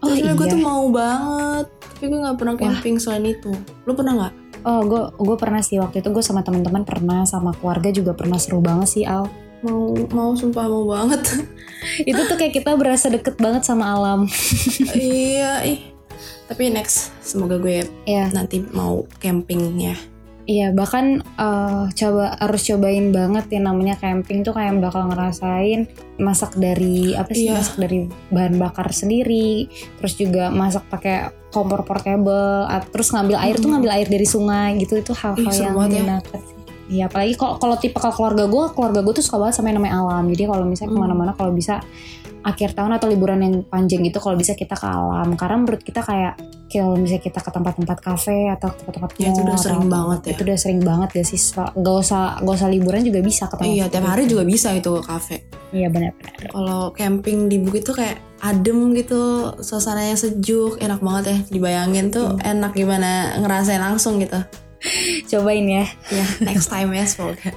Oh, 0.00 0.08
Terus 0.12 0.22
gue 0.38 0.46
iya. 0.46 0.54
tuh 0.54 0.62
mau 0.62 0.86
banget. 0.88 1.66
Tapi 1.66 2.04
gue 2.06 2.20
nggak 2.22 2.38
pernah 2.38 2.54
camping 2.54 2.96
selain 3.02 3.26
itu. 3.26 3.50
Lu 3.84 3.92
pernah 3.98 4.14
nggak? 4.14 4.34
Oh 4.66 4.82
gue 4.82 5.02
gue 5.18 5.36
pernah 5.38 5.62
sih 5.62 5.78
waktu 5.78 6.02
itu 6.02 6.10
gue 6.10 6.24
sama 6.24 6.42
teman-teman 6.42 6.82
pernah 6.82 7.22
sama 7.22 7.54
keluarga 7.54 7.90
juga 7.94 8.14
pernah 8.18 8.38
seru 8.38 8.58
banget 8.62 8.88
sih 8.88 9.04
Al. 9.06 9.26
Mau 9.66 9.90
mau 10.14 10.30
sumpah 10.32 10.64
mau 10.64 10.86
banget. 10.86 11.22
itu 12.10 12.20
tuh 12.22 12.36
kayak 12.38 12.54
kita 12.54 12.70
berasa 12.74 13.10
deket 13.10 13.34
banget 13.36 13.62
sama 13.62 13.90
alam. 13.90 14.30
iya 14.94 15.66
ih. 15.66 15.82
Tapi 16.46 16.70
next 16.70 17.10
semoga 17.20 17.58
gue 17.58 17.82
ya 18.06 18.30
nanti 18.30 18.62
mau 18.70 19.02
campingnya. 19.18 19.98
iya 20.46 20.70
bahkan 20.70 21.26
eh, 21.34 21.84
coba 21.90 22.38
harus 22.38 22.62
cobain 22.62 23.10
banget 23.10 23.50
yang 23.50 23.66
namanya 23.66 23.98
camping 23.98 24.46
tuh 24.46 24.54
kayak 24.54 24.78
bakal 24.78 25.10
ngerasain 25.10 25.90
masak 26.22 26.54
dari 26.54 27.18
apa 27.18 27.34
sih 27.34 27.50
Iya. 27.50 27.58
masak 27.58 27.76
dari 27.82 28.06
bahan 28.30 28.54
bakar 28.54 28.94
sendiri, 28.94 29.66
terus 29.98 30.14
juga 30.14 30.54
masak 30.54 30.86
pakai 30.86 31.34
kompor 31.50 31.82
portable, 31.82 32.62
terus 32.94 33.10
ngambil 33.10 33.42
air 33.42 33.58
tuh 33.58 33.66
Mm. 33.66 33.72
ngambil 33.74 33.90
air 33.98 34.06
dari 34.06 34.22
sungai 34.22 34.78
gitu 34.78 34.94
itu 34.94 35.10
hal-hal 35.18 35.50
yang 35.50 35.74
banget 35.74 35.98
ya. 35.98 36.22
Iya 36.86 37.06
apalagi 37.06 37.34
kalau 37.34 37.58
kalau 37.58 37.74
tipe 37.74 37.98
keluarga 37.98 38.46
gue, 38.46 38.64
keluarga 38.72 39.00
gue 39.00 39.12
tuh 39.12 39.24
suka 39.24 39.36
banget 39.38 39.54
sama 39.56 39.68
yang 39.68 39.78
namanya 39.78 39.94
alam. 39.98 40.24
Jadi 40.30 40.42
kalau 40.44 40.64
misalnya 40.64 40.90
Hmm. 40.90 40.98
ke 40.98 41.04
mana-mana 41.04 41.32
kalau 41.32 41.50
bisa 41.50 41.82
akhir 42.42 42.78
tahun 42.78 42.94
atau 42.94 43.10
liburan 43.10 43.42
yang 43.42 43.54
panjang 43.66 44.06
gitu 44.06 44.22
kalau 44.22 44.38
bisa 44.38 44.54
kita 44.54 44.78
ke 44.78 44.86
alam 44.86 45.34
karena 45.34 45.58
menurut 45.58 45.82
kita 45.82 45.98
kayak 45.98 46.38
kalau 46.70 46.94
misalnya 46.94 47.18
kita 47.20 47.42
ke 47.42 47.50
tempat-tempat 47.50 47.98
kafe 47.98 48.38
atau 48.48 48.70
ke 48.70 48.86
tempat-tempat 48.86 49.18
Ya, 49.18 49.34
itu 49.34 49.42
udah 49.42 49.58
sering 49.58 49.90
banget 49.90 50.18
ya. 50.22 50.30
itu 50.30 50.40
udah 50.46 50.54
sering 50.56 50.78
banget 50.78 51.10
ya 51.10 51.24
sih 51.26 51.40
gak 51.74 51.96
usah 51.98 52.38
gak 52.38 52.54
usah 52.54 52.70
liburan 52.70 53.02
juga 53.02 53.18
bisa 53.18 53.50
ke 53.50 53.58
tempat 53.58 53.66
Iya, 53.66 53.84
tiap 53.90 54.06
hari 54.06 54.30
juga 54.30 54.46
bisa 54.46 54.70
itu 54.70 54.86
ke 54.86 55.02
kafe. 55.02 55.36
iya 55.74 55.90
benar-benar 55.90 56.46
Kalau 56.46 56.94
camping 56.94 57.50
di 57.50 57.58
bukit 57.58 57.82
tuh 57.82 57.98
kayak 57.98 58.22
adem 58.38 58.94
gitu, 58.94 59.50
suasananya 59.58 60.14
sejuk, 60.14 60.78
enak 60.78 61.02
banget 61.02 61.24
ya. 61.26 61.38
Dibayangin 61.50 62.14
tuh 62.14 62.38
enak 62.38 62.70
gimana 62.70 63.10
ngerasain 63.42 63.82
langsung 63.82 64.22
gitu. 64.22 64.38
Cobain 65.26 65.66
ya 65.66 65.84
Ya, 66.12 66.26
next 66.42 66.68
time 66.68 66.92
ya 66.94 67.04
semoga. 67.06 67.50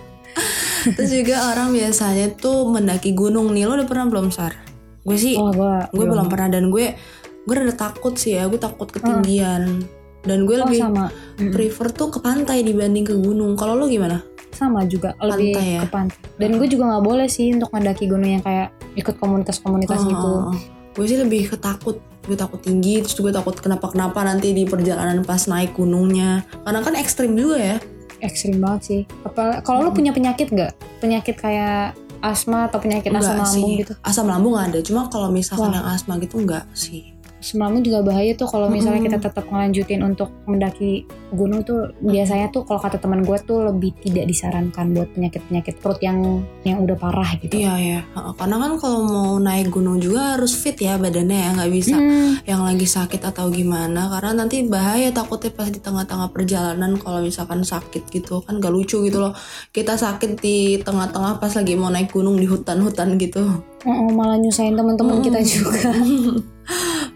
Terus 0.95 1.11
juga 1.11 1.51
orang 1.51 1.75
biasanya 1.75 2.31
tuh 2.39 2.71
mendaki 2.71 3.11
gunung 3.11 3.51
nih. 3.51 3.67
Lo 3.67 3.75
udah 3.75 3.87
pernah 3.89 4.07
belum, 4.07 4.31
Sar? 4.31 4.55
Gue 5.03 5.17
sih, 5.19 5.35
oh 5.35 5.51
gue 5.51 5.73
gue 5.91 6.05
belum 6.07 6.31
pernah 6.31 6.47
dan 6.55 6.71
gue 6.71 6.95
gue 7.43 7.53
udah 7.53 7.75
takut 7.75 8.15
sih 8.15 8.39
ya. 8.39 8.47
Gue 8.47 8.61
takut 8.61 8.87
ketinggian. 8.87 9.83
Dan 10.23 10.47
gue 10.47 10.55
oh 10.55 10.63
lebih 10.67 10.79
sama 10.79 11.11
prefer 11.51 11.91
tuh 11.91 12.11
ke 12.15 12.19
pantai 12.23 12.63
dibanding 12.63 13.03
ke 13.03 13.15
gunung. 13.19 13.59
Kalau 13.59 13.75
lo 13.75 13.87
gimana? 13.91 14.23
sama 14.49 14.81
juga 14.85 15.13
lebih 15.21 15.53
Pantai 15.53 15.67
ya? 15.77 15.81
ke 15.85 15.87
pantai 15.93 16.19
dan 16.41 16.49
gue 16.57 16.67
juga 16.67 16.83
nggak 16.89 17.05
boleh 17.05 17.27
sih 17.29 17.53
untuk 17.53 17.69
mendaki 17.69 18.09
gunung 18.09 18.33
yang 18.33 18.43
kayak 18.43 18.73
ikut 18.97 19.15
komunitas-komunitas 19.21 20.01
Oh, 20.03 20.09
gitu 20.09 20.29
oh, 20.29 20.41
oh. 20.51 20.55
Gue 20.97 21.05
sih 21.05 21.15
lebih 21.21 21.53
ketakut. 21.53 22.01
Gue 22.29 22.37
takut 22.37 22.61
tinggi, 22.61 23.01
terus 23.01 23.17
gue 23.17 23.33
takut 23.33 23.57
kenapa-kenapa 23.57 24.21
nanti 24.21 24.53
di 24.53 24.63
perjalanan 24.63 25.25
pas 25.25 25.41
naik 25.43 25.73
gunungnya. 25.73 26.45
Karena 26.61 26.79
kan 26.79 26.93
ekstrim 26.93 27.33
juga 27.33 27.57
ya. 27.57 27.77
ekstrim 28.19 28.59
banget 28.59 28.81
sih. 28.83 29.01
Apa 29.23 29.63
kalau 29.63 29.79
lu 29.79 29.89
Hmm. 29.89 29.97
punya 29.97 30.11
penyakit 30.11 30.51
gak? 30.51 30.75
Penyakit 30.99 31.39
kayak 31.39 31.95
asma 32.19 32.67
atau 32.67 32.77
penyakit 32.77 33.09
asam 33.09 33.15
Enggak 33.15 33.39
lambung 33.39 33.63
sih. 33.65 33.79
gitu? 33.79 33.93
Asam 34.03 34.27
lambung 34.27 34.55
ada, 34.55 34.79
cuma 34.83 35.07
kalau 35.07 35.31
misalkan 35.31 35.71
Wah. 35.71 35.77
yang 35.79 35.87
asma 35.87 36.19
gitu 36.19 36.35
enggak 36.37 36.67
sih. 36.75 37.15
Lambung 37.55 37.81
juga 37.81 38.03
bahaya 38.03 38.35
tuh 38.35 38.45
kalau 38.45 38.67
misalnya 38.67 38.99
Mm-mm. 38.99 39.15
kita 39.15 39.31
tetap 39.31 39.45
ngelanjutin 39.47 40.01
untuk 40.03 40.27
mendaki 40.43 41.03
gunung 41.31 41.63
tuh 41.63 41.95
biasanya 42.01 42.49
tuh 42.49 42.65
kalau 42.65 42.81
kata 42.81 42.99
teman 42.99 43.23
gue 43.23 43.37
tuh 43.43 43.63
lebih 43.63 43.95
tidak 44.01 44.27
disarankan 44.27 44.91
buat 44.91 45.07
penyakit-penyakit 45.13 45.79
perut 45.79 45.99
yang 46.01 46.41
yang 46.65 46.81
udah 46.83 46.97
parah 46.99 47.37
gitu. 47.39 47.53
Iya 47.55 47.73
ya, 47.77 47.99
karena 48.35 48.55
kan 48.57 48.71
kalau 48.75 48.99
mau 49.05 49.31
naik 49.37 49.69
gunung 49.69 50.01
juga 50.01 50.35
harus 50.35 50.51
fit 50.53 50.75
ya 50.75 50.97
badannya 50.97 51.37
ya, 51.37 51.49
nggak 51.55 51.71
bisa 51.71 51.95
Hmm, 51.95 52.41
yang 52.43 52.61
lagi 52.63 52.83
sakit 52.83 53.21
atau 53.21 53.47
gimana 53.47 54.09
karena 54.09 54.43
nanti 54.43 54.65
bahaya 54.65 55.07
takutnya 55.09 55.51
pas 55.53 55.69
di 55.69 55.79
tengah-tengah 55.79 56.29
perjalanan 56.33 56.97
kalau 56.97 57.21
misalkan 57.21 57.61
sakit 57.61 58.09
gitu 58.09 58.41
kan 58.43 58.57
gak 58.57 58.71
lucu 58.71 58.99
gitu 59.01 59.19
loh 59.19 59.31
kita 59.69 59.95
sakit 59.95 60.39
di 60.39 60.79
tengah-tengah 60.81 61.37
pas 61.37 61.53
lagi 61.53 61.73
mau 61.75 61.87
naik 61.87 62.09
gunung 62.09 62.35
di 62.35 62.49
hutan-hutan 62.49 63.15
gitu 63.15 63.47
oh, 63.85 64.09
malah 64.11 64.35
nyusahin 64.35 64.75
teman-teman 64.75 65.19
Hmm. 65.19 65.25
kita 65.25 65.39
juga. 65.39 65.79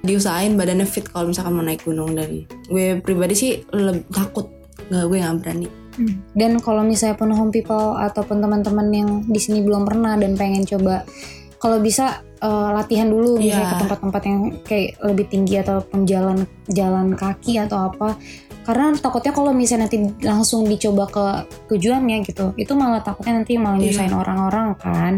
diusahain 0.06 0.58
badannya 0.58 0.86
fit 0.86 1.06
kalau 1.08 1.30
misalkan 1.30 1.54
mau 1.54 1.64
naik 1.64 1.86
gunung 1.86 2.18
dan 2.18 2.44
gue 2.68 3.00
pribadi 3.00 3.34
sih 3.38 3.52
lebih 3.72 4.04
takut 4.10 4.50
nggak 4.90 5.06
gue 5.08 5.18
nggak 5.22 5.38
berani 5.42 5.70
Hmm. 5.94 6.26
Dan 6.34 6.58
kalau 6.58 6.82
misalnya 6.82 7.14
pun 7.14 7.30
home 7.30 7.54
people 7.54 7.94
ataupun 7.94 8.42
teman-teman 8.42 8.90
yang 8.90 9.10
di 9.30 9.38
sini 9.38 9.62
belum 9.62 9.86
pernah 9.86 10.18
dan 10.18 10.34
pengen 10.34 10.66
coba, 10.66 11.06
kalau 11.62 11.78
bisa 11.78 12.26
eh, 12.42 12.70
latihan 12.74 13.08
dulu 13.08 13.38
misalnya 13.38 13.62
Iya. 13.62 13.72
ke 13.72 13.82
tempat-tempat 13.86 14.22
yang 14.26 14.40
kayak 14.66 14.90
lebih 15.06 15.26
tinggi 15.30 15.62
ataupun 15.62 16.10
jalan 16.10 16.50
jalan 16.66 17.14
kaki 17.14 17.62
atau 17.62 17.94
apa. 17.94 18.18
Karena 18.64 18.96
takutnya 18.96 19.32
kalau 19.32 19.52
misalnya 19.52 19.86
nanti 19.86 19.98
langsung 20.24 20.64
dicoba 20.64 21.06
ke 21.06 21.26
tujuannya 21.70 22.24
gitu, 22.24 22.56
itu 22.56 22.72
malah 22.74 23.00
takutnya 23.00 23.40
nanti 23.40 23.56
malah 23.56 23.78
Iya. 23.78 23.92
nyusahin 23.92 24.16
orang-orang 24.16 24.68
kan, 24.76 25.14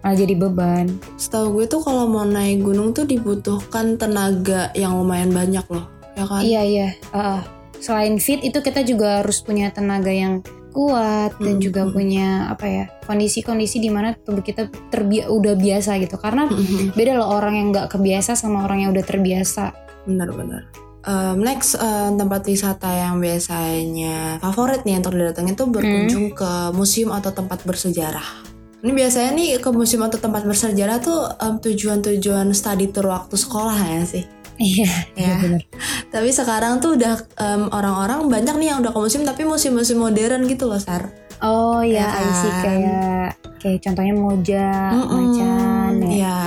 malah 0.00 0.16
jadi 0.16 0.34
beban. 0.36 0.86
setahu 1.16 1.56
gue 1.56 1.64
tuh 1.66 1.80
kalau 1.80 2.04
mau 2.04 2.22
naik 2.22 2.60
gunung 2.60 2.92
tuh 2.92 3.04
dibutuhkan 3.04 3.96
tenaga 3.96 4.68
yang 4.72 4.94
lumayan 4.94 5.30
banyak 5.30 5.62
loh 5.66 5.86
ya 6.12 6.24
kan 6.26 6.40
Iya 6.42 6.62
iya. 6.62 6.88
Uh, 7.10 7.40
selain 7.76 8.18
fit 8.18 8.40
itu 8.40 8.58
kita 8.58 8.82
juga 8.82 9.20
harus 9.22 9.40
punya 9.40 9.70
tenaga 9.70 10.10
yang 10.10 10.44
kuat 10.70 11.34
dan 11.42 11.58
Mm, 11.58 11.62
juga 11.62 11.82
punya 11.88 12.46
apa 12.46 12.62
ya 12.64 12.84
kondisi-kondisi 13.02 13.78
di 13.78 13.90
mana 13.90 14.14
tubuh 14.14 14.38
kita 14.38 14.70
terbi 14.86 15.24
udah 15.24 15.58
biasa 15.58 15.98
gitu. 15.98 16.14
Karena 16.14 16.46
beda 16.94 17.18
loh 17.18 17.26
orang 17.32 17.58
yang 17.58 17.66
nggak 17.70 17.90
kebiasa 17.90 18.38
sama 18.38 18.62
orang 18.62 18.86
yang 18.86 18.90
udah 18.94 19.02
terbiasa. 19.02 19.74
Benar-benar. 20.06 20.89
Um, 21.00 21.40
next 21.40 21.80
um, 21.80 22.20
tempat 22.20 22.44
wisata 22.44 22.84
yang 22.86 23.24
biasanya 23.24 24.36
favorit 24.36 24.84
nih 24.84 25.00
untuk 25.00 25.16
didatengin 25.16 25.56
tuh 25.56 25.72
berkunjung 25.72 26.36
ke 26.36 26.52
museum 26.76 27.08
atau 27.10 27.32
tempat 27.32 27.64
bersejarah. 27.64 28.44
Ini 28.80 28.92
biasanya 28.92 29.30
nih 29.32 29.48
ke 29.60 29.68
museum 29.72 30.04
atau 30.04 30.20
tempat 30.20 30.44
bersejarah 30.44 31.00
tuh 31.00 31.24
um, 31.40 31.56
tujuan-tujuan 31.56 32.52
study 32.52 32.92
tour 32.92 33.08
waktu 33.08 33.32
sekolah 33.32 33.76
ya 33.76 34.02
sih. 34.04 34.24
Iya, 34.60 34.92
Ya. 35.16 35.40
benar. 35.40 35.64
Tapi 36.12 36.28
sekarang 36.28 36.84
tuh 36.84 37.00
udah 37.00 37.16
um, 37.40 37.72
orang-orang 37.72 38.28
banyak 38.28 38.54
nih 38.60 38.68
yang 38.68 38.84
udah 38.84 38.92
ke 38.92 39.00
museum 39.00 39.24
tapi 39.24 39.48
museum-museum 39.48 40.04
modern 40.04 40.44
gitu 40.44 40.68
loh 40.68 40.76
Sar. 40.76 41.08
Oh 41.40 41.80
ya, 41.80 42.04
Ya 42.04 42.08
kan? 42.12 42.60
kayak 42.60 43.28
kayak 43.56 43.80
contohnya 43.80 44.12
Moja, 44.12 44.68
Mm-mm. 44.92 45.16
Macan 45.16 45.92
ya. 46.04 46.08
Iya. 46.12 46.40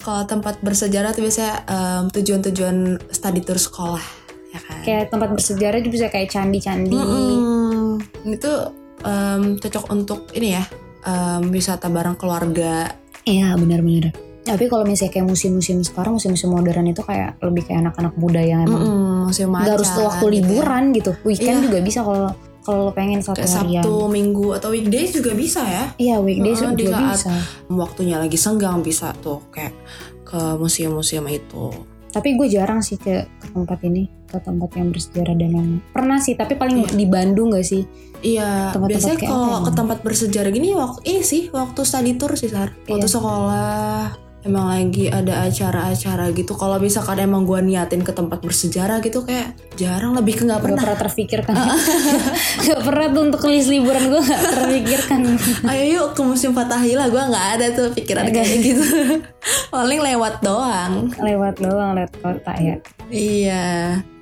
Kalau 0.00 0.24
tempat 0.24 0.64
bersejarah 0.64 1.12
tuh 1.12 1.28
biasanya 1.28 1.54
um, 1.68 2.02
tujuan-tujuan 2.08 2.76
study 3.12 3.40
tour 3.44 3.60
sekolah 3.60 4.00
ya 4.50 4.60
kan. 4.64 4.78
Kayak 4.82 5.04
tempat 5.12 5.28
bersejarah 5.30 5.78
itu 5.78 5.90
bisa 5.92 6.08
kayak 6.08 6.32
candi-candi. 6.32 6.96
Mm-mm. 6.96 8.00
Itu 8.26 8.50
em, 9.04 9.60
cocok 9.60 9.84
untuk 9.92 10.20
ini 10.34 10.56
ya 10.56 10.64
em, 11.04 11.52
wisata 11.52 11.86
bareng 11.86 12.16
keluarga. 12.16 12.90
Iya 13.22 13.54
benar-benar. 13.54 14.10
Tapi 14.40 14.66
kalau 14.66 14.88
misalnya 14.88 15.12
kayak 15.20 15.28
museum-museum 15.28 15.84
sekarang, 15.84 16.16
museum-museum 16.16 16.50
modern 16.50 16.88
itu 16.88 17.04
kayak 17.04 17.36
lebih 17.44 17.68
kayak 17.68 17.84
anak-anak 17.86 18.16
muda 18.16 18.40
yang 18.40 18.64
emang 18.64 18.82
museum 19.28 19.52
nggak 19.52 19.68
harus 19.76 19.86
macan 19.86 19.96
tuh 20.00 20.04
waktu 20.08 20.24
gitu 20.24 20.26
ya. 20.26 20.34
liburan 20.40 20.84
gitu. 20.96 21.10
Weekend 21.22 21.56
Iya. 21.60 21.64
juga 21.68 21.78
bisa 21.84 22.00
kalau 22.02 22.30
kalau 22.60 22.86
lo 22.86 22.92
pengen 22.92 23.20
satu 23.20 23.38
Kayak 23.38 23.52
harian. 23.58 23.82
Sabtu, 23.82 23.94
Minggu 24.06 24.46
atau 24.52 24.68
weekdays 24.68 25.10
juga 25.10 25.32
bisa 25.32 25.62
ya. 25.62 25.84
Iya 25.96 26.16
weekdays 26.18 26.60
di 26.60 26.84
juga 26.84 26.94
saat- 26.94 27.10
bisa. 27.14 27.32
Waktunya 27.66 28.16
lagi 28.16 28.36
senggang 28.36 28.80
bisa 28.80 29.12
tuh 29.16 29.40
kayak 29.48 29.72
ke 30.22 30.38
museum-museum 30.56 31.24
itu. 31.26 31.72
Tapi 32.10 32.34
gue 32.34 32.46
jarang 32.46 32.82
sih 32.82 32.98
ke, 32.98 33.22
ke 33.22 33.46
tempat 33.48 33.78
ini, 33.82 34.10
ke 34.26 34.36
tempat 34.36 34.70
yang 34.74 34.90
bersejarah 34.90 35.30
dan 35.32 35.50
yang 35.52 35.68
pernah 35.90 36.18
sih. 36.18 36.34
Tapi 36.34 36.54
paling 36.54 36.82
Iya. 36.84 36.90
di 36.92 37.06
Bandung 37.06 37.54
gak 37.54 37.62
sih? 37.62 37.86
Iya, 38.20 38.74
Tempat-tempat 38.74 38.90
biasanya 38.90 39.16
kayak 39.16 39.30
kalau 39.30 39.58
ke 39.60 39.70
tempat 39.72 39.98
bersejarah 40.02 40.50
gini 40.50 40.68
waktu 40.74 41.00
ini 41.06 41.22
sih 41.22 41.42
waktu 41.48 41.80
study 41.80 42.12
tour 42.14 42.34
sih 42.34 42.46
Sar. 42.46 42.74
Waktu 42.84 43.00
Iya. 43.00 43.14
sekolah 43.14 44.02
emang 44.40 44.72
lagi 44.72 45.06
ada 45.06 45.44
acara-acara 45.44 46.32
gitu. 46.32 46.52
Kalau 46.54 46.80
misalkan 46.80 47.20
emang 47.20 47.44
gua 47.44 47.60
niatin 47.60 48.00
ke 48.00 48.10
tempat 48.10 48.40
bersejarah 48.40 49.00
gitu 49.00 49.22
kayak 49.22 49.52
jarang 49.76 50.16
lebih 50.16 50.40
ke 50.40 50.42
nggak 50.44 50.56
Gak 50.56 50.64
pernah. 50.64 50.82
pernah 50.82 50.98
terfikirkan. 50.98 51.54
gak 52.66 52.80
pernah 52.84 53.06
tuh 53.10 53.22
untuk 53.28 53.42
list 53.46 53.68
liburan 53.68 54.04
gue 54.08 54.20
gak 54.20 54.42
terfikirkan. 54.42 55.20
Ayo 55.70 55.84
yuk 55.86 56.06
ke 56.12 56.22
museum 56.22 56.52
Fatahila 56.52 57.08
gue 57.08 57.22
nggak 57.22 57.46
ada 57.58 57.66
tuh 57.72 57.88
pikiran 57.92 58.26
kayak 58.28 58.56
gitu. 58.60 58.84
Paling 59.68 60.00
lewat 60.00 60.40
doang. 60.40 61.08
lewat 61.16 61.60
doang, 61.60 61.96
lewat 61.96 62.12
kota 62.20 62.52
ya. 62.56 62.76
Iya. 63.08 63.66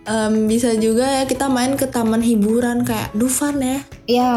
Em, 0.08 0.48
bisa 0.48 0.72
juga 0.74 1.04
ya 1.04 1.24
kita 1.24 1.46
main 1.46 1.76
ke 1.76 1.84
taman 1.84 2.18
hiburan 2.18 2.80
kayak 2.80 3.12
Dufan 3.12 3.60
ya. 3.60 3.78
Iya, 4.08 4.32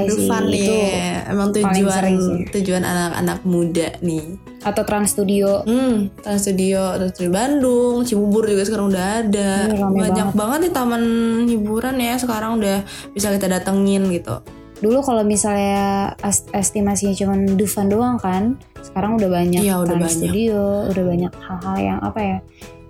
see. 0.00 0.08
Dufan 0.08 0.42
itu 0.48 0.72
nih. 0.72 1.28
Emang 1.28 1.48
tujuan 1.52 2.04
tujuan 2.48 2.82
anak-anak 2.82 3.38
muda 3.44 3.88
nih. 4.00 4.40
atau 4.60 4.80
Trans 4.82 5.08
Studio. 5.10 5.60
Hmm, 5.62 6.08
Trans 6.18 6.40
Studio, 6.42 6.92
Trans 6.94 7.12
Studio 7.14 7.32
Bandung, 7.32 8.00
Cibubur 8.02 8.44
juga 8.44 8.60
sekarang 8.62 8.88
udah 8.88 9.06
ada. 9.22 9.68
Rame 9.68 10.04
Banyak 10.04 10.32
banget. 10.32 10.58
nih 10.62 10.72
taman 10.74 11.02
hiburan 11.46 11.96
ya 11.96 12.16
sekarang 12.16 12.56
udah 12.56 12.84
bisa 13.10 13.28
kita 13.30 13.48
datengin 13.50 14.08
gitu. 14.10 14.40
Dulu 14.78 15.00
kalau 15.00 15.20
misalnya 15.20 16.12
est- 16.18 16.48
estimasinya 16.50 17.12
cuma 17.14 17.36
Dufan 17.50 17.88
doang 17.88 18.16
kan, 18.16 18.56
sekarang 18.80 19.16
udah 19.16 19.28
banyak 19.30 19.60
Iya, 19.60 19.76
udah 19.78 19.92
Trans 19.94 20.04
banyak. 20.06 20.16
Studio, 20.22 20.60
udah 20.88 21.04
banyak 21.06 21.32
hal-hal 21.38 21.76
yang 21.78 21.98
apa 22.00 22.20
ya, 22.20 22.38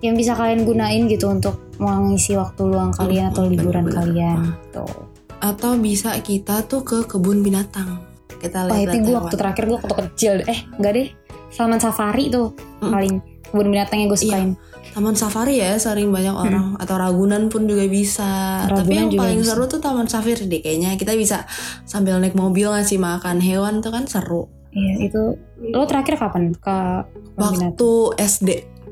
yang 0.01 0.15
bisa 0.15 0.31
kalian 0.33 0.63
gunain 0.63 1.03
gitu 1.05 1.27
untuk 1.29 1.55
mengisi 1.81 2.33
waktu 2.33 2.61
luang 2.63 2.93
kalian 2.93 3.29
atau 3.29 3.43
Hmm, 3.43 3.51
liburan 3.51 3.85
kalian. 3.87 4.37
Hmm. 4.39 4.53
Tuh. 4.71 5.09
Atau 5.37 5.73
bisa 5.75 6.13
kita 6.19 6.61
tuh 6.63 6.81
ke 6.81 7.03
kebun 7.03 7.41
binatang. 7.41 8.05
Kita 8.31 8.65
lihat 8.65 8.93
itu 8.93 9.03
gue 9.03 9.15
waktu 9.15 9.35
terakhir 9.35 9.63
gue 9.65 9.77
waktu 9.77 9.95
kecil, 9.99 10.33
eh 10.45 10.59
enggak 10.75 10.93
deh, 10.93 11.07
Salman 11.49 11.77
Safari 11.77 12.29
tuh 12.29 12.53
Mm. 12.79 12.89
paling 12.89 13.13
kebun 13.45 13.67
binatang 13.69 13.97
yang 13.99 14.09
gue 14.09 14.17
Iya. 14.17 14.25
sukain. 14.31 14.51
Taman 14.91 15.15
safari 15.15 15.55
ya 15.55 15.79
sering 15.79 16.11
banyak 16.11 16.35
orang 16.35 16.75
atau 16.75 16.99
Ragunan 16.99 17.47
pun 17.47 17.63
juga 17.63 17.87
bisa. 17.87 18.59
Tapi 18.65 18.75
Ragunan 18.75 18.97
yang 18.97 19.09
juga 19.09 19.21
paling 19.23 19.39
bisa. 19.39 19.49
seru 19.49 19.63
tuh 19.65 19.79
Taman 19.79 20.03
Safari 20.05 20.35
deh 20.35 20.59
kayaknya. 20.59 20.89
Kita 20.93 21.15
bisa 21.15 21.47
sambil 21.85 22.19
naik 22.19 22.35
mobil 22.35 22.67
ngasih 22.67 22.99
makan 22.99 23.39
hewan 23.39 23.79
tuh 23.79 23.87
kan 23.89 24.03
seru. 24.03 24.51
Iya 24.71 25.07
itu. 25.07 25.23
Lo 25.71 25.85
terakhir 25.85 26.19
kapan 26.19 26.51
ke 26.51 26.59
kebun 26.59 27.39
binatang? 27.39 27.71
Waktu 27.71 27.89
SD 28.19 28.49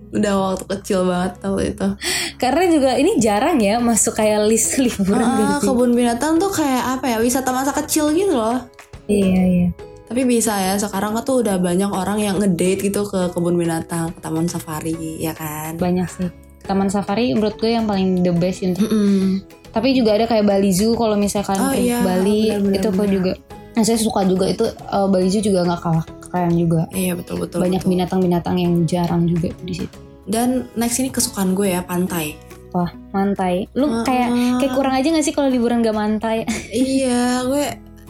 udah 0.10 0.34
waktu 0.36 0.66
kecil 0.70 1.06
banget 1.06 1.34
tau 1.38 1.58
itu. 1.58 1.88
Karena 2.36 2.64
juga 2.66 2.90
ini 2.96 3.18
jarang 3.18 3.58
ya 3.58 3.78
masuk 3.78 4.16
kayak 4.16 4.46
list 4.46 4.78
liburan 4.84 5.22
Ah, 5.22 5.38
gitu. 5.58 5.70
kebun 5.70 5.94
binatang 5.94 6.38
tuh 6.38 6.50
kayak 6.50 6.98
apa 6.98 7.06
ya 7.08 7.18
wisata 7.18 7.50
masa 7.50 7.72
kecil 7.72 8.10
gitu 8.12 8.34
loh. 8.34 8.58
Iya 9.06 9.42
iya. 9.44 9.68
Tapi 10.06 10.26
bisa 10.26 10.58
ya 10.58 10.74
sekarang 10.76 11.14
kan 11.14 11.22
tuh 11.22 11.42
udah 11.42 11.58
banyak 11.58 11.88
orang 11.88 12.18
yang 12.18 12.36
ngedate 12.38 12.82
gitu 12.84 13.06
ke 13.06 13.30
kebun 13.30 13.54
binatang, 13.54 14.10
ke 14.10 14.20
taman 14.20 14.46
safari, 14.46 14.98
ya 15.18 15.32
kan? 15.32 15.78
Banyak 15.78 16.10
sih. 16.10 16.30
Taman 16.60 16.86
safari 16.88 17.30
menurut 17.32 17.54
gue 17.56 17.70
yang 17.72 17.86
paling 17.86 18.22
the 18.22 18.30
best 18.32 18.62
untuk 18.62 18.86
Mm-mm. 18.86 19.42
tapi 19.70 19.90
juga 19.92 20.14
ada 20.14 20.26
kayak 20.26 20.46
Bali 20.46 20.70
Zoo 20.70 20.94
kalau 20.94 21.14
misalnya 21.14 21.46
kalian 21.48 21.62
Oh 21.64 21.74
iya, 21.74 21.98
Bali 22.00 22.46
benar-benar, 22.48 22.78
itu 22.78 22.88
gue 22.88 22.98
benar. 23.00 23.10
juga 23.12 23.32
nah, 23.74 23.84
saya 23.84 23.98
suka 23.98 24.22
juga 24.24 24.46
itu 24.46 24.66
eh, 24.70 25.08
Bali 25.08 25.30
Zoo 25.30 25.42
juga 25.42 25.66
nggak 25.66 25.82
kalah 25.82 26.06
keren 26.30 26.54
juga 26.54 26.86
Iya 26.90 27.14
betul 27.14 27.42
betul. 27.42 27.60
banyak 27.60 27.82
betul. 27.82 27.92
binatang-binatang 27.92 28.56
yang 28.56 28.74
jarang 28.86 29.26
juga 29.26 29.50
di 29.60 29.74
situ 29.76 29.98
Dan 30.24 30.70
next 30.74 30.98
ini 30.98 31.10
kesukaan 31.10 31.52
gue 31.52 31.70
ya 31.70 31.82
pantai. 31.82 32.38
wah 32.70 32.86
mantai 33.10 33.66
lu 33.74 33.90
Ah, 33.90 34.06
kayak 34.06 34.30
ah. 34.30 34.58
kayak 34.58 34.74
kurang 34.74 34.94
aja 34.94 35.10
gak 35.10 35.26
sih 35.26 35.34
kalau 35.34 35.50
liburan 35.50 35.82
gak 35.82 35.92
mantai 35.92 36.46
iya, 36.72 37.42
gue 37.42 37.66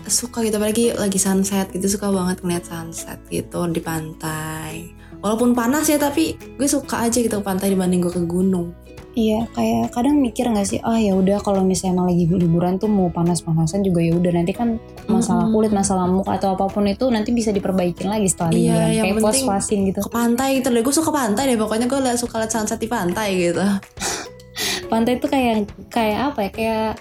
suka 0.06 0.42
gitu 0.42 0.58
apalagi 0.58 0.92
lagi 0.92 1.16
sunset 1.16 1.70
gitu 1.70 1.88
suka 1.88 2.10
banget 2.10 2.42
ngeliat 2.42 2.66
sunset 2.66 3.20
gitu 3.28 3.64
di 3.68 3.80
pantai. 3.80 4.90
Walaupun 5.20 5.52
panas 5.52 5.86
ya 5.86 5.96
tapi 5.96 6.34
gue 6.36 6.66
suka 6.66 7.04
aja 7.04 7.20
gitu 7.20 7.30
ke 7.30 7.46
pantai 7.46 7.70
dibanding 7.70 8.00
gue 8.00 8.10
ke 8.10 8.24
gunung. 8.24 8.72
Iya 9.18 9.50
kayak 9.52 9.92
kadang 9.92 10.22
mikir 10.22 10.48
nggak 10.48 10.68
sih 10.68 10.80
ah 10.86 10.96
ya 10.96 11.18
udah 11.18 11.42
kalau 11.42 11.66
misalnya 11.66 12.00
emang 12.00 12.08
lagi 12.14 12.24
liburan 12.30 12.78
tuh 12.78 12.88
mau 12.88 13.10
panas-panasan 13.10 13.82
juga 13.82 14.00
ya 14.06 14.14
udah 14.16 14.32
nanti 14.32 14.54
kan 14.54 14.78
masalah 15.10 15.50
kulit 15.50 15.74
masalah 15.74 16.06
muka 16.06 16.38
atau 16.38 16.54
apa 16.56 16.70
pun 16.70 16.86
itu 16.86 17.10
nanti 17.10 17.34
bisa 17.34 17.50
diperbaikin 17.50 18.08
lagi 18.08 18.30
setelah 18.30 18.54
Iya, 18.54 18.62
liburan 18.62 18.86
kayak 18.86 19.04
penting 19.04 19.26
puas-puasin 19.26 19.80
gitu 19.90 20.00
Ke 20.06 20.12
pantai 20.14 20.50
gitu 20.62 20.68
deh, 20.72 20.82
gue 20.86 20.96
suka 20.96 21.12
pantai 21.12 21.44
deh 21.50 21.58
pokoknya 21.58 21.86
gue 21.90 22.00
suka 22.16 22.36
liat 22.40 22.52
sunset 22.54 22.80
di 22.80 22.88
pantai 22.88 23.28
gitu. 23.36 23.62
pantai 24.92 25.22
itu 25.22 25.28
kayak 25.30 25.70
kayak 25.88 26.34
apa 26.34 26.40
ya 26.48 26.52
kayak 26.52 26.92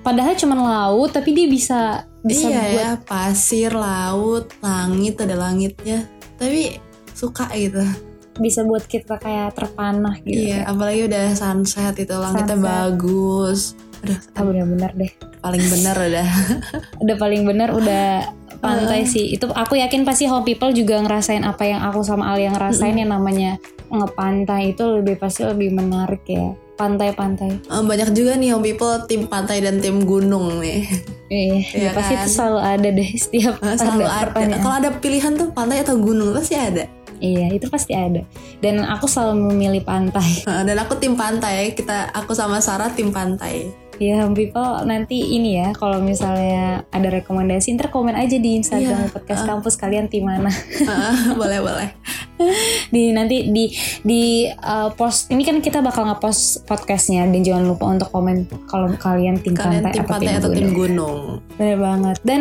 padahal 0.00 0.34
cuma 0.34 0.56
laut 0.56 1.12
tapi 1.12 1.36
dia 1.36 1.46
bisa 1.46 2.08
bisa 2.24 2.50
iya 2.50 2.62
buat 2.74 2.82
ya, 2.82 2.92
pasir, 3.06 3.70
laut, 3.72 4.50
langit 4.58 5.20
ada 5.22 5.38
langitnya. 5.38 6.08
Tapi 6.36 6.76
suka 7.14 7.46
gitu. 7.54 8.07
Bisa 8.38 8.62
buat 8.62 8.82
kita 8.82 9.16
kayak 9.16 9.52
terpanah 9.52 10.16
gitu 10.20 10.50
Iya, 10.50 10.64
apalagi 10.64 11.04
udah 11.04 11.24
sunset 11.32 11.94
itu 11.94 12.10
langitnya 12.10 12.54
Sunset. 12.54 12.64
bagus. 12.64 13.60
Aduh, 13.98 14.14
ah 14.14 14.42
benar-benar 14.42 14.90
deh 14.94 15.10
paling 15.38 15.64
bener 15.64 15.96
udah. 16.08 16.28
udah 16.98 17.16
paling 17.16 17.42
benar 17.42 17.68
udah 17.70 18.06
pantai 18.58 19.02
sih 19.04 19.26
itu 19.28 19.46
aku 19.48 19.74
yakin 19.74 20.02
pasti 20.02 20.24
home 20.24 20.42
people 20.42 20.70
juga 20.70 20.98
ngerasain 20.98 21.42
apa 21.42 21.62
yang 21.62 21.78
aku 21.80 22.02
sama 22.02 22.26
Ali 22.28 22.46
yang 22.46 22.54
ngerasain 22.54 22.94
yang 22.94 23.10
namanya 23.10 23.58
ngepantai 23.88 24.72
itu 24.72 24.82
lebih 24.84 25.14
pasti 25.16 25.42
lebih 25.42 25.70
menarik 25.72 26.22
ya 26.24 26.54
pantai-pantai 26.74 27.58
Eh, 27.60 27.82
Banyak 27.82 28.10
juga 28.12 28.34
nih 28.34 28.50
home 28.50 28.62
people 28.64 29.02
tim 29.04 29.26
pantai 29.26 29.58
dan 29.58 29.78
tim 29.78 29.98
gunung 30.00 30.58
nih. 30.58 30.86
Iya, 31.26 31.58
ya 31.82 31.90
pasti 31.90 32.14
kan? 32.14 32.20
itu 32.20 32.28
selalu 32.32 32.58
ada 32.60 32.88
deh 32.88 33.10
setiap 33.12 33.54
Selalu 33.58 34.06
ada. 34.06 34.56
Kalau 34.56 34.74
ada 34.76 34.90
pilihan 34.92 35.34
tuh 35.34 35.50
pantai 35.50 35.82
atau 35.82 35.98
gunung 35.98 36.30
pasti 36.30 36.54
ada. 36.54 36.86
Iya, 37.18 37.52
itu 37.54 37.66
pasti 37.68 37.92
ada. 37.94 38.22
Dan 38.62 38.82
aku 38.82 39.06
selalu 39.10 39.52
memilih 39.52 39.82
pantai. 39.84 40.42
Dan 40.68 40.76
aku 40.78 40.96
tim 40.98 41.14
pantai. 41.18 41.74
Kita 41.74 42.10
aku 42.14 42.32
sama 42.32 42.62
Sarah 42.62 42.90
tim 42.94 43.10
pantai. 43.12 43.88
Ya, 43.98 44.30
people 44.30 44.86
nanti 44.86 45.18
ini 45.34 45.58
ya, 45.58 45.74
kalau 45.74 45.98
misalnya 45.98 46.86
ada 46.94 47.08
rekomendasi, 47.10 47.74
ntar 47.74 47.90
komen 47.90 48.14
aja 48.14 48.38
di 48.38 48.54
Instagram 48.54 49.10
Iya, 49.10 49.10
podcast 49.10 49.42
kampus 49.42 49.74
kalian 49.74 50.06
tim 50.06 50.22
mana. 50.22 50.54
Eh, 50.54 51.34
boleh 51.40 51.58
boleh. 51.58 51.88
di 52.94 53.10
nanti 53.10 53.50
di 53.50 53.66
di 54.06 54.46
uh, 54.46 54.94
post 54.94 55.34
ini 55.34 55.42
kan 55.42 55.58
kita 55.58 55.82
bakal 55.82 56.06
ngepost 56.06 56.62
podcastnya 56.70 57.26
dan 57.26 57.42
jangan 57.42 57.66
lupa 57.66 57.90
untuk 57.90 58.08
komen 58.14 58.46
kalau 58.70 58.86
kalian 58.94 59.42
tim 59.42 59.58
Kalian 59.58 59.82
pantai 59.82 59.90
tim 59.90 60.02
atau 60.06 60.12
pantai 60.14 60.26
tim 60.30 60.38
atau 60.38 60.50
tim 60.54 60.68
gunung. 60.70 61.42
gunung? 61.42 61.58
Bener 61.58 61.78
banget. 61.82 62.16
Dan 62.22 62.40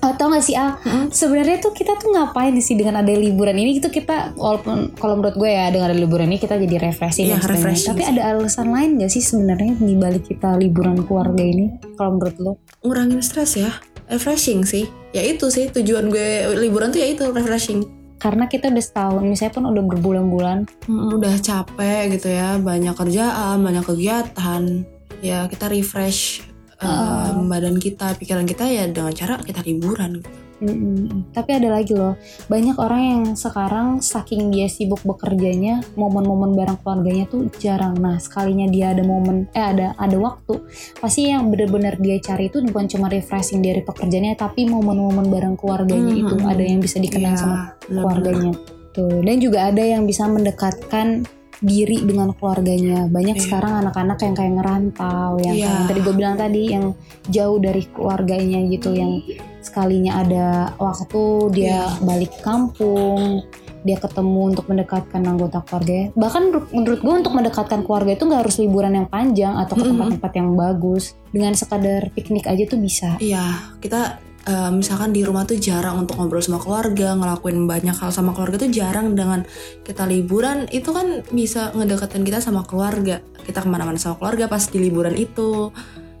uh, 0.00 0.14
tau 0.16 0.32
gak 0.32 0.44
sih 0.44 0.56
Al, 0.56 0.80
Mm-mm. 0.80 1.12
sebenarnya 1.12 1.60
tuh 1.60 1.76
kita 1.76 1.98
tuh 2.00 2.14
ngapain 2.14 2.54
sih 2.62 2.78
dengan 2.78 3.04
ada 3.04 3.12
liburan 3.12 3.58
ini 3.58 3.76
gitu 3.76 3.92
kita 3.92 4.32
walaupun 4.38 4.96
kalau 4.96 5.20
menurut 5.20 5.36
gue 5.36 5.50
ya 5.50 5.68
dengan 5.68 5.92
ada 5.92 5.98
liburan 5.98 6.32
ini 6.32 6.40
kita 6.40 6.56
jadi 6.56 6.88
refreshing 6.88 7.28
sebagainya. 7.28 7.52
refreshing 7.52 7.90
Tapi 7.92 8.04
ada 8.06 8.22
alasan 8.32 8.68
lain 8.72 8.90
gak 9.02 9.10
sih 9.12 9.22
sebenarnya 9.22 9.72
di 9.76 9.94
balik 9.98 10.24
kita 10.30 10.56
liburan 10.56 11.04
keluarga 11.04 11.42
ini? 11.42 11.76
Kalau 11.98 12.16
menurut 12.16 12.36
lo? 12.40 12.52
Ngurangin 12.86 13.20
stres 13.20 13.58
ya. 13.58 13.70
Refreshing 14.08 14.64
sih. 14.64 14.88
Ya 15.12 15.20
itu 15.26 15.48
sih 15.52 15.68
tujuan 15.68 16.08
gue 16.08 16.56
liburan 16.56 16.94
tuh 16.94 17.00
ya 17.02 17.08
itu 17.12 17.28
refreshing. 17.28 17.84
Karena 18.22 18.46
kita 18.46 18.70
udah 18.70 18.84
setahun, 18.86 19.22
misalnya 19.26 19.50
pun 19.58 19.64
udah 19.66 19.82
berbulan-bulan, 19.82 20.58
Mm, 20.86 21.18
Udah 21.18 21.34
capek 21.42 22.14
gitu 22.14 22.30
ya, 22.30 22.54
banyak 22.54 22.94
kerjaan, 22.94 23.58
banyak 23.66 23.82
kegiatan. 23.82 24.86
Ya 25.18 25.50
kita 25.50 25.66
refresh 25.66 26.51
eh, 26.82 27.30
badan 27.46 27.78
kita, 27.78 28.18
pikiran 28.18 28.44
kita 28.44 28.66
ya 28.66 28.84
dengan 28.90 29.14
cara 29.14 29.38
kita 29.38 29.62
liburan. 29.62 30.22
Mm-mm. 30.62 31.34
Tapi 31.34 31.58
ada 31.58 31.74
lagi 31.74 31.90
loh, 31.90 32.14
banyak 32.46 32.78
orang 32.78 33.02
yang 33.02 33.22
sekarang 33.34 33.98
saking 33.98 34.54
dia 34.54 34.70
sibuk 34.70 35.02
bekerjanya, 35.02 35.82
momen-momen 35.98 36.54
bareng 36.54 36.78
keluarganya 36.86 37.26
tuh 37.26 37.50
jarang. 37.58 37.98
Nah, 37.98 38.22
sekalinya 38.22 38.70
dia 38.70 38.94
ada 38.94 39.02
momen, 39.02 39.50
eh 39.58 39.64
ada 39.74 39.98
ada 39.98 40.14
waktu, 40.22 40.62
pasti 41.02 41.34
yang 41.34 41.50
bener-bener 41.50 41.98
dia 41.98 42.14
cari 42.22 42.46
itu 42.46 42.62
bukan 42.62 42.86
cuma 42.86 43.10
refreshing 43.10 43.58
dari 43.58 43.82
pekerjaannya, 43.82 44.38
tapi 44.38 44.70
momen-momen 44.70 45.26
bareng 45.34 45.58
keluarganya 45.58 46.14
Mhm. 46.14 46.22
itu 46.30 46.34
ada 46.46 46.62
yang 46.62 46.78
bisa 46.78 47.02
dikenang 47.02 47.34
Iya, 47.34 47.42
sama 47.42 47.58
keluarganya. 47.82 48.52
Tuh, 48.94 49.18
dan 49.18 49.36
juga 49.42 49.58
ada 49.66 49.82
yang 49.82 50.06
bisa 50.06 50.30
mendekatkan 50.30 51.26
diri 51.62 52.02
dengan 52.02 52.34
keluarganya. 52.34 53.06
Banyak 53.06 53.38
Iya. 53.38 53.44
sekarang 53.46 53.72
anak-anak 53.86 54.18
yang 54.18 54.34
kayak 54.34 54.52
ngerantau, 54.58 55.30
yang 55.38 55.54
Iya. 55.54 55.66
kayak 55.70 55.82
tadi 55.88 56.00
gue 56.02 56.14
bilang 56.18 56.36
tadi, 56.36 56.62
yang 56.74 56.84
jauh 57.30 57.58
dari 57.62 57.82
keluarganya 57.86 58.60
gitu, 58.66 58.90
yang 58.92 59.22
sekalinya 59.62 60.26
ada 60.26 60.74
waktu 60.76 61.22
dia 61.54 61.86
Iya. 61.86 62.02
balik 62.02 62.34
kampung, 62.42 63.46
dia 63.82 63.98
ketemu 63.98 64.54
untuk 64.54 64.66
mendekatkan 64.70 65.22
anggota 65.22 65.62
keluarga. 65.62 66.10
Bahkan 66.14 66.42
menurut, 66.74 67.00
gue 67.02 67.14
untuk 67.22 67.34
mendekatkan 67.34 67.80
keluarga 67.86 68.10
itu 68.14 68.24
nggak 68.26 68.42
harus 68.42 68.56
liburan 68.58 68.94
yang 68.94 69.08
panjang 69.10 69.54
atau 69.58 69.74
ke 69.78 69.84
tempat-tempat 69.86 70.32
yang 70.34 70.50
bagus. 70.54 71.14
Dengan 71.30 71.54
sekadar 71.54 72.10
piknik 72.14 72.46
aja 72.46 72.62
tuh 72.66 72.78
bisa. 72.78 73.18
Iya, 73.18 73.74
kita 73.78 74.18
eh, 74.46 74.70
misalkan 74.72 75.14
di 75.14 75.22
rumah 75.22 75.46
tuh 75.46 75.58
jarang 75.58 76.02
untuk 76.02 76.18
ngobrol 76.18 76.42
sama 76.42 76.58
keluarga, 76.58 77.14
ngelakuin 77.14 77.64
banyak 77.66 77.94
hal 77.94 78.10
sama 78.10 78.34
keluarga 78.34 78.66
tuh 78.66 78.70
jarang 78.70 79.14
dengan 79.14 79.46
kita 79.86 80.06
liburan 80.06 80.66
itu 80.70 80.90
kan 80.90 81.22
bisa 81.30 81.70
ngedeketin 81.74 82.22
kita 82.26 82.38
sama 82.42 82.66
keluarga. 82.66 83.22
Kita 83.42 83.62
ke 83.62 83.68
mana-mana 83.70 83.98
sama 83.98 84.18
keluarga 84.18 84.46
pas 84.46 84.62
di 84.66 84.78
liburan 84.78 85.14
itu. 85.14 85.70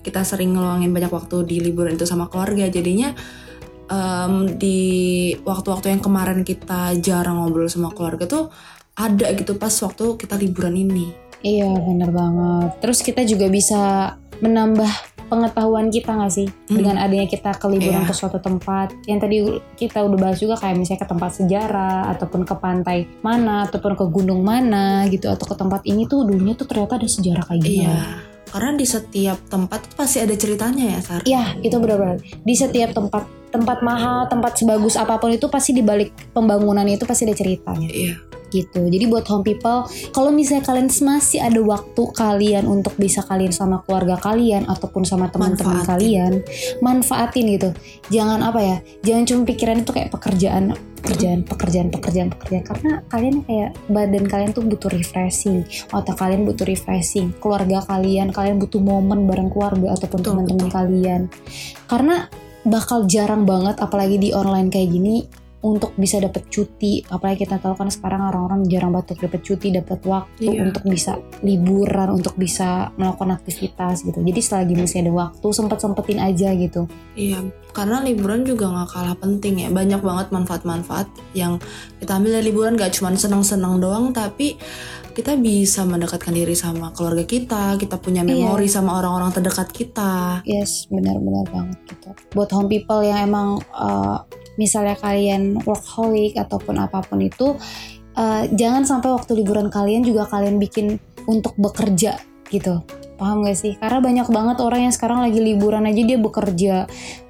Kita 0.02 0.26
sering 0.26 0.54
ngeluangin 0.54 0.90
banyak 0.90 1.12
waktu 1.14 1.46
di 1.46 1.62
liburan 1.62 1.94
itu 1.94 2.06
sama 2.06 2.26
keluarga. 2.26 2.66
Jadinya 2.66 3.14
em, 3.86 4.58
di 4.58 4.78
waktu-waktu 5.46 5.94
yang 5.94 6.02
kemarin 6.02 6.42
kita 6.42 6.98
jarang 6.98 7.38
ngobrol 7.38 7.70
sama 7.70 7.94
keluarga 7.94 8.26
tuh 8.26 8.50
ada 8.98 9.30
gitu 9.32 9.56
pas 9.56 9.72
waktu 9.72 10.18
kita 10.18 10.34
liburan 10.36 10.74
ini. 10.74 11.14
Iya 11.42 11.74
bener 11.74 12.10
banget. 12.14 12.70
Terus 12.78 12.98
kita 13.02 13.26
juga 13.26 13.50
bisa 13.50 14.14
menambah 14.42 15.11
pengetahuan 15.32 15.88
kita 15.88 16.12
nggak 16.12 16.28
sih 16.28 16.44
Hmm. 16.44 16.76
dengan 16.76 17.00
adanya 17.00 17.24
kita 17.24 17.56
ke 17.56 17.64
liburan 17.64 18.04
Iya. 18.04 18.08
ke 18.08 18.12
suatu 18.12 18.36
tempat 18.36 18.92
yang 19.08 19.16
tadi 19.16 19.40
kita 19.72 20.04
udah 20.04 20.18
bahas 20.20 20.36
juga 20.36 20.60
kayak 20.60 20.76
misalnya 20.76 21.00
ke 21.00 21.08
tempat 21.08 21.30
sejarah 21.32 22.12
ataupun 22.12 22.44
ke 22.44 22.54
pantai 22.54 23.08
mana 23.24 23.64
ataupun 23.64 23.96
ke 23.96 24.04
gunung 24.06 24.44
mana 24.44 25.08
gitu 25.08 25.32
atau 25.32 25.48
ke 25.48 25.56
tempat 25.56 25.80
ini 25.84 26.04
tuh 26.04 26.28
dulunya 26.28 26.52
tuh 26.52 26.68
ternyata 26.68 27.00
ada 27.00 27.08
sejarah 27.08 27.48
kayak 27.48 27.62
gini. 27.64 27.88
Iya. 27.88 28.28
Karena 28.52 28.76
di 28.76 28.84
setiap 28.84 29.38
tempat 29.48 29.88
tuh 29.88 29.96
pasti 29.96 30.20
ada 30.20 30.36
ceritanya 30.36 30.84
ya, 30.92 31.00
Sar. 31.00 31.20
Iya, 31.24 31.56
itu 31.64 31.72
benar-benar. 31.72 32.20
Di 32.20 32.52
setiap 32.52 32.92
tempat 32.92 33.24
tempat 33.48 33.80
mahal, 33.80 34.28
tempat 34.28 34.60
sebagus 34.60 34.96
apa 34.96 35.16
pun 35.16 35.32
itu 35.32 35.48
pasti 35.48 35.72
di 35.72 35.80
balik 35.80 36.12
pembangunan 36.32 36.84
itu 36.84 37.08
pasti 37.08 37.24
ada 37.24 37.32
ceritanya. 37.32 37.88
Iya. 37.88 38.20
Gitu. 38.52 38.84
Jadi 38.84 39.04
buat 39.08 39.24
home 39.24 39.42
people, 39.42 39.88
kalau 40.12 40.28
misalnya 40.28 40.68
kalian 40.68 40.92
masih 40.92 41.40
ada 41.40 41.60
waktu 41.64 42.02
kalian 42.12 42.68
untuk 42.68 42.92
bisa 43.00 43.24
kalian 43.24 43.50
sama 43.50 43.80
keluarga 43.88 44.20
kalian 44.20 44.68
ataupun 44.68 45.08
sama 45.08 45.32
teman-teman 45.32 45.80
kalian, 45.88 46.44
manfaatin 46.84 47.56
gitu. 47.56 47.70
Jangan 48.12 48.44
apa 48.44 48.60
ya, 48.60 48.76
jangan 49.00 49.24
cuma 49.24 49.42
pikiran 49.48 49.80
itu 49.80 49.90
kayak 49.96 50.12
pekerjaan, 50.12 50.76
pekerjaan, 51.00 51.40
pekerjaan, 51.42 51.88
pekerjaan, 51.88 52.28
pekerjaan. 52.30 52.64
Karena 52.68 52.90
kalian 53.08 53.36
kayak 53.48 53.70
badan 53.88 54.24
kalian 54.28 54.50
tuh 54.52 54.62
butuh 54.68 54.92
refreshing, 54.92 55.64
otak 55.90 56.20
kalian 56.20 56.44
butuh 56.44 56.68
refreshing, 56.68 57.32
keluarga 57.40 57.80
kalian, 57.88 58.30
kalian 58.30 58.60
butuh 58.60 58.78
momen 58.78 59.24
bareng 59.24 59.48
keluarga 59.48 59.96
ataupun 59.96 60.20
teman-teman 60.20 60.68
kalian. 60.68 61.20
Karena 61.88 62.28
bakal 62.62 63.10
jarang 63.10 63.42
banget 63.42 63.82
apalagi 63.82 64.22
di 64.22 64.30
online 64.30 64.70
kayak 64.70 64.90
gini 64.94 65.26
untuk 65.62 65.94
bisa 65.94 66.18
dapet 66.18 66.50
cuti 66.50 67.06
apalagi 67.06 67.46
kita 67.46 67.62
tahu 67.62 67.78
kan 67.78 67.86
sekarang 67.86 68.26
orang-orang 68.26 68.66
jarang 68.66 68.90
banget 68.90 69.14
dapet 69.14 69.46
cuti 69.46 69.70
dapet 69.70 70.02
waktu 70.02 70.50
Iya. 70.50 70.60
untuk 70.68 70.82
bisa 70.90 71.22
liburan 71.46 72.18
untuk 72.18 72.34
bisa 72.34 72.90
melakukan 72.98 73.38
aktivitas 73.38 74.02
gitu 74.02 74.18
jadi 74.18 74.40
selagi 74.42 74.74
masih 74.74 75.06
ada 75.06 75.12
waktu 75.14 75.46
sempet 75.54 75.78
sempetin 75.78 76.18
aja 76.18 76.50
gitu 76.52 76.90
Iya, 77.12 77.44
karena 77.76 78.00
liburan 78.00 78.40
juga 78.42 78.72
nggak 78.72 78.88
kalah 78.88 79.16
penting 79.20 79.60
ya. 79.60 79.68
Banyak 79.68 80.00
banget 80.00 80.32
manfaat-manfaat 80.32 81.12
yang 81.36 81.60
kita 82.00 82.16
ambil 82.16 82.40
dari 82.40 82.48
liburan 82.48 82.72
gak 82.72 82.96
cuma 82.96 83.12
senang-senang 83.12 83.84
doang, 83.84 84.16
tapi 84.16 84.56
kita 85.12 85.36
bisa 85.36 85.84
mendekatkan 85.84 86.32
diri 86.32 86.52
sama 86.52 86.90
keluarga 86.90 87.22
kita, 87.22 87.76
kita 87.76 87.96
punya 87.96 88.24
Iya. 88.24 88.32
memori 88.32 88.66
sama 88.66 88.96
orang-orang 88.96 89.30
terdekat 89.30 89.68
kita. 89.70 90.40
yes 90.42 90.88
benar-benar 90.88 91.44
banget 91.48 91.78
gitu 91.86 92.08
buat 92.32 92.50
home 92.50 92.66
people 92.66 93.00
yang 93.00 93.28
emang 93.28 93.60
uh, 93.70 94.24
misalnya 94.56 94.96
kalian 94.96 95.60
workaholic 95.62 96.34
ataupun 96.34 96.76
apa 96.76 97.00
pun 97.00 97.20
itu 97.20 97.54
uh, 98.14 98.42
jangan 98.50 98.82
sampai 98.82 99.12
waktu 99.12 99.38
liburan 99.38 99.68
kalian 99.68 100.02
juga 100.02 100.24
kalian 100.26 100.56
bikin 100.56 100.96
untuk 101.24 101.54
bekerja 101.56 102.18
gitu 102.48 102.82
paham 103.14 103.46
gak 103.46 103.54
sih 103.54 103.78
karena 103.78 104.02
banyak 104.02 104.28
banget 104.28 104.56
orang 104.58 104.90
yang 104.90 104.94
sekarang 104.94 105.22
lagi 105.22 105.38
liburan 105.38 105.86
aja 105.86 106.02
dia 106.02 106.18
bekerja 106.18 106.74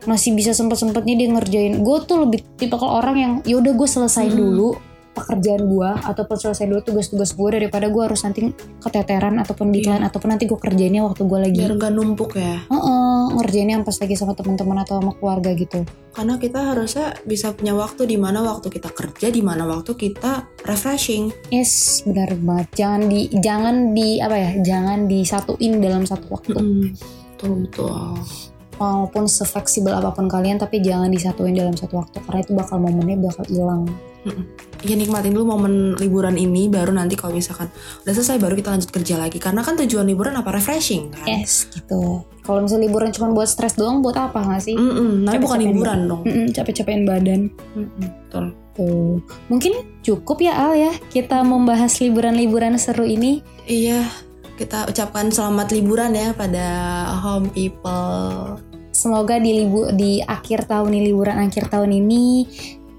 masih 0.02 0.32
bisa 0.32 0.50
sempet-sempetnya 0.50 1.14
dia 1.14 1.28
ngerjain 1.28 1.84
gue 1.84 1.96
tuh 2.02 2.24
lebih 2.24 2.40
tipe 2.56 2.72
kalau 2.72 2.96
orang 2.96 3.16
yang 3.18 3.32
yaudah 3.44 3.76
gue 3.76 3.86
selesain 3.86 4.32
Hmm. 4.32 4.40
dulu 4.40 4.70
pekerjaan 5.12 5.68
gue 5.68 5.90
ataupun 6.08 6.36
selesai 6.40 6.64
dulu 6.64 6.80
tugas-tugas 6.80 7.36
gue 7.36 7.48
daripada 7.60 7.92
gue 7.92 8.02
harus 8.02 8.20
nanti 8.24 8.48
keteteran 8.80 9.36
ataupun 9.38 9.68
deadline 9.68 10.04
ataupun 10.08 10.28
nanti 10.32 10.48
gue 10.48 10.56
kerjainnya 10.56 11.04
waktu 11.04 11.22
gue 11.28 11.38
lagi 11.38 11.60
Biar 11.62 11.76
nggak 11.76 11.92
numpuk 11.92 12.32
ya. 12.36 12.64
Heeh, 12.68 13.20
ngerjainnya 13.36 13.74
yang 13.80 13.84
pas 13.84 13.96
lagi 14.00 14.14
sama 14.16 14.32
teman-teman 14.32 14.82
atau 14.82 14.98
sama 15.00 15.12
keluarga 15.16 15.50
gitu. 15.52 15.84
Karena 16.12 16.34
kita 16.36 16.60
harusnya 16.72 17.16
bisa 17.24 17.52
punya 17.52 17.72
waktu 17.76 18.08
di 18.08 18.16
mana 18.16 18.44
waktu 18.44 18.68
kita 18.68 18.92
kerja, 18.92 19.32
di 19.32 19.40
mana 19.44 19.64
waktu 19.68 19.92
kita 19.96 20.48
refreshing. 20.64 21.32
Yes, 21.52 22.04
benar 22.04 22.32
banget. 22.40 22.68
Jangan 22.76 23.00
di 23.08 23.20
jangan 23.40 23.74
di 23.96 24.20
apa 24.20 24.36
ya? 24.36 24.50
Jangan 24.60 24.98
disatuin 25.08 25.80
dalam 25.80 26.04
satu 26.04 26.26
waktu. 26.32 26.56
Mm-mm. 26.56 26.88
Betul 27.36 27.52
betul. 27.66 28.16
Maupun 28.80 29.28
sefleksibel 29.28 29.92
apa 29.92 30.12
pun 30.12 30.26
kalian 30.28 30.56
tapi 30.56 30.80
jangan 30.80 31.12
disatuin 31.12 31.56
dalam 31.56 31.76
satu 31.76 32.00
waktu 32.00 32.18
karena 32.24 32.38
itu 32.40 32.52
bakal 32.56 32.76
momennya 32.80 33.16
bakal 33.20 33.44
hilang. 33.48 33.84
Ya 34.82 34.94
nikmatin 34.94 35.34
dulu 35.34 35.54
momen 35.54 35.94
liburan 35.98 36.38
ini 36.38 36.70
baru 36.70 36.94
nanti 36.94 37.14
kalau 37.18 37.34
misalkan 37.34 37.70
udah 38.06 38.14
selesai 38.14 38.38
baru 38.38 38.54
kita 38.54 38.74
lanjut 38.74 38.90
kerja 38.90 39.14
lagi. 39.18 39.38
Karena 39.38 39.62
kan 39.66 39.74
tujuan 39.78 40.06
liburan 40.06 40.34
apa? 40.34 40.54
Refreshing 40.54 41.10
kan? 41.10 41.26
Yes 41.26 41.70
gitu. 41.70 42.22
Kalau 42.42 42.58
misalnya 42.62 42.90
liburan 42.90 43.10
cuma 43.14 43.30
buat 43.30 43.50
stres 43.50 43.78
doang 43.78 44.02
buat 44.02 44.18
apa 44.18 44.42
nggak 44.42 44.62
sih? 44.62 44.74
Mm-mm, 44.74 45.26
tapi 45.26 45.38
bukan 45.38 45.58
liburan 45.62 45.98
dong. 46.10 46.22
Mm-mm, 46.26 46.50
capek-capekin 46.54 47.02
badan. 47.06 47.40
Mm-mm, 47.74 47.98
betul. 47.98 48.46
Tuh. 48.72 49.20
mungkin 49.52 49.84
cukup 50.00 50.40
ya 50.40 50.56
Al 50.56 50.72
ya 50.80 50.96
kita 51.12 51.44
membahas 51.44 51.92
liburan-liburan 52.00 52.80
seru 52.80 53.04
ini. 53.04 53.44
Iya 53.68 54.08
kita 54.56 54.84
ucapkan 54.84 55.32
selamat 55.32 55.72
liburan 55.72 56.12
ya 56.12 56.36
pada 56.36 56.66
home 57.24 57.48
people. 57.56 58.60
Semoga 58.92 59.40
di 59.40 59.64
libu 59.64 59.88
di 59.96 60.20
akhir 60.20 60.68
tahun 60.68 60.92
ini 60.92 61.08
liburan 61.08 61.40
akhir 61.40 61.72
tahun 61.72 61.90
ini 62.04 62.24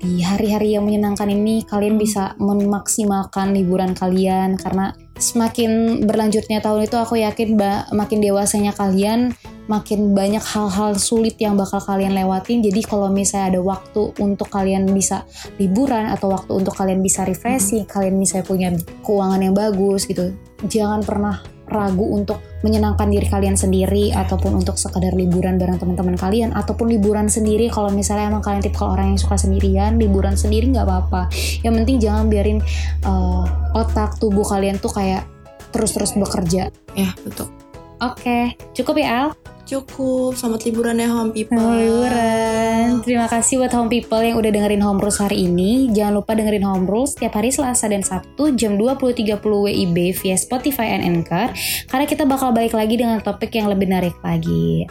di 0.04 0.20
hari-hari 0.20 0.76
yang 0.76 0.84
menyenangkan 0.84 1.32
ini 1.32 1.64
kalian 1.64 1.96
bisa 1.96 2.34
memaksimalkan 2.42 3.54
liburan 3.54 3.94
kalian. 3.94 4.58
Karena 4.58 4.98
semakin 5.16 6.04
berlanjutnya 6.04 6.60
tahun 6.60 6.90
itu 6.90 6.98
aku 6.98 7.22
yakin 7.22 7.56
makin 7.94 8.20
dewasanya 8.20 8.74
kalian 8.74 9.32
makin 9.72 10.12
banyak 10.12 10.44
hal-hal 10.44 11.00
sulit 11.00 11.40
yang 11.40 11.56
bakal 11.56 11.80
kalian 11.80 12.18
lewatin. 12.18 12.66
Jadi 12.66 12.82
kalau 12.84 13.08
misalnya 13.14 13.56
ada 13.56 13.62
waktu 13.64 14.12
untuk 14.18 14.50
kalian 14.50 14.90
bisa 14.92 15.24
liburan 15.62 16.10
atau 16.10 16.34
waktu 16.34 16.52
untuk 16.52 16.74
kalian 16.76 17.00
bisa 17.00 17.24
refreshing 17.24 17.86
kalian 17.86 18.18
misalnya 18.20 18.44
punya 18.44 18.70
keuangan 19.06 19.40
yang 19.40 19.56
bagus 19.56 20.04
gitu 20.10 20.34
jangan 20.68 21.02
pernah 21.04 21.42
ragu 21.64 22.06
untuk 22.06 22.44
menyenangkan 22.62 23.10
diri 23.10 23.28
kalian 23.28 23.58
sendiri 23.58 24.14
ataupun 24.14 24.62
untuk 24.62 24.78
sekadar 24.78 25.16
liburan 25.16 25.58
bareng 25.58 25.82
teman-teman 25.82 26.16
kalian 26.20 26.52
ataupun 26.54 26.92
liburan 26.92 27.28
sendiri. 27.32 27.72
Kalau 27.72 27.90
misalnya 27.90 28.30
emang 28.30 28.44
kalian 28.46 28.62
tipe 28.62 28.80
orang 28.84 29.16
yang 29.16 29.20
suka 29.20 29.40
sendirian 29.40 29.98
liburan 29.98 30.38
sendiri 30.38 30.70
nggak 30.70 30.86
apa-apa. 30.86 31.32
Yang 31.66 31.74
penting 31.82 31.98
jangan 32.04 32.26
biarin 32.30 32.60
uh, 33.08 33.44
otak 33.74 34.20
tubuh 34.22 34.46
kalian 34.46 34.78
tuh 34.78 34.94
kayak 34.94 35.26
terus-terus 35.74 36.14
bekerja. 36.20 36.70
Ya 36.94 37.10
betul 37.26 37.63
oke 38.12 38.40
cukup 38.76 38.96
ya 39.00 39.08
Al 39.08 39.28
cukup 39.64 40.36
selamat 40.36 40.62
liburan 40.68 41.00
ya 41.00 41.08
home 41.08 41.32
people 41.32 41.56
Selamat 41.56 41.80
liburan. 41.80 42.88
Terima 43.04 43.28
kasih 43.32 43.64
buat 43.64 43.74
home 43.74 43.90
people 43.92 44.20
yang 44.20 44.36
udah 44.36 44.52
dengerin 44.52 44.84
home 44.84 45.00
rules 45.00 45.20
hari 45.24 45.48
ini. 45.48 45.88
Jangan 45.92 46.20
lupa 46.20 46.36
dengerin 46.36 46.68
home 46.68 46.86
rules 46.86 47.16
setiap 47.16 47.40
hari 47.40 47.50
Selasa 47.50 47.88
dan 47.88 48.04
Sabtu 48.04 48.54
jam 48.60 48.76
20.30 48.76 49.40
WIB 49.40 49.98
via 50.20 50.36
Spotify 50.36 51.00
and 51.00 51.04
Anchor. 51.04 51.52
Karena 51.88 52.06
kita 52.06 52.24
bakal 52.28 52.52
balik 52.52 52.76
lagi 52.76 53.00
dengan 53.00 53.24
topik 53.24 53.56
yang 53.56 53.72
lebih 53.72 53.88
menarik 53.88 54.16
lagi. 54.20 54.88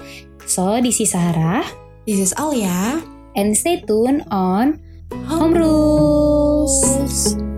So, 0.48 0.80
this 0.80 0.98
is 0.98 1.14
Sarah. 1.14 1.62
this 2.06 2.18
is 2.18 2.34
Alia 2.34 3.02
And 3.36 3.56
stay 3.56 3.80
tuned 3.80 4.24
on 4.28 4.82
home 5.28 5.40
Home 5.40 5.54
Rules. 5.54 7.51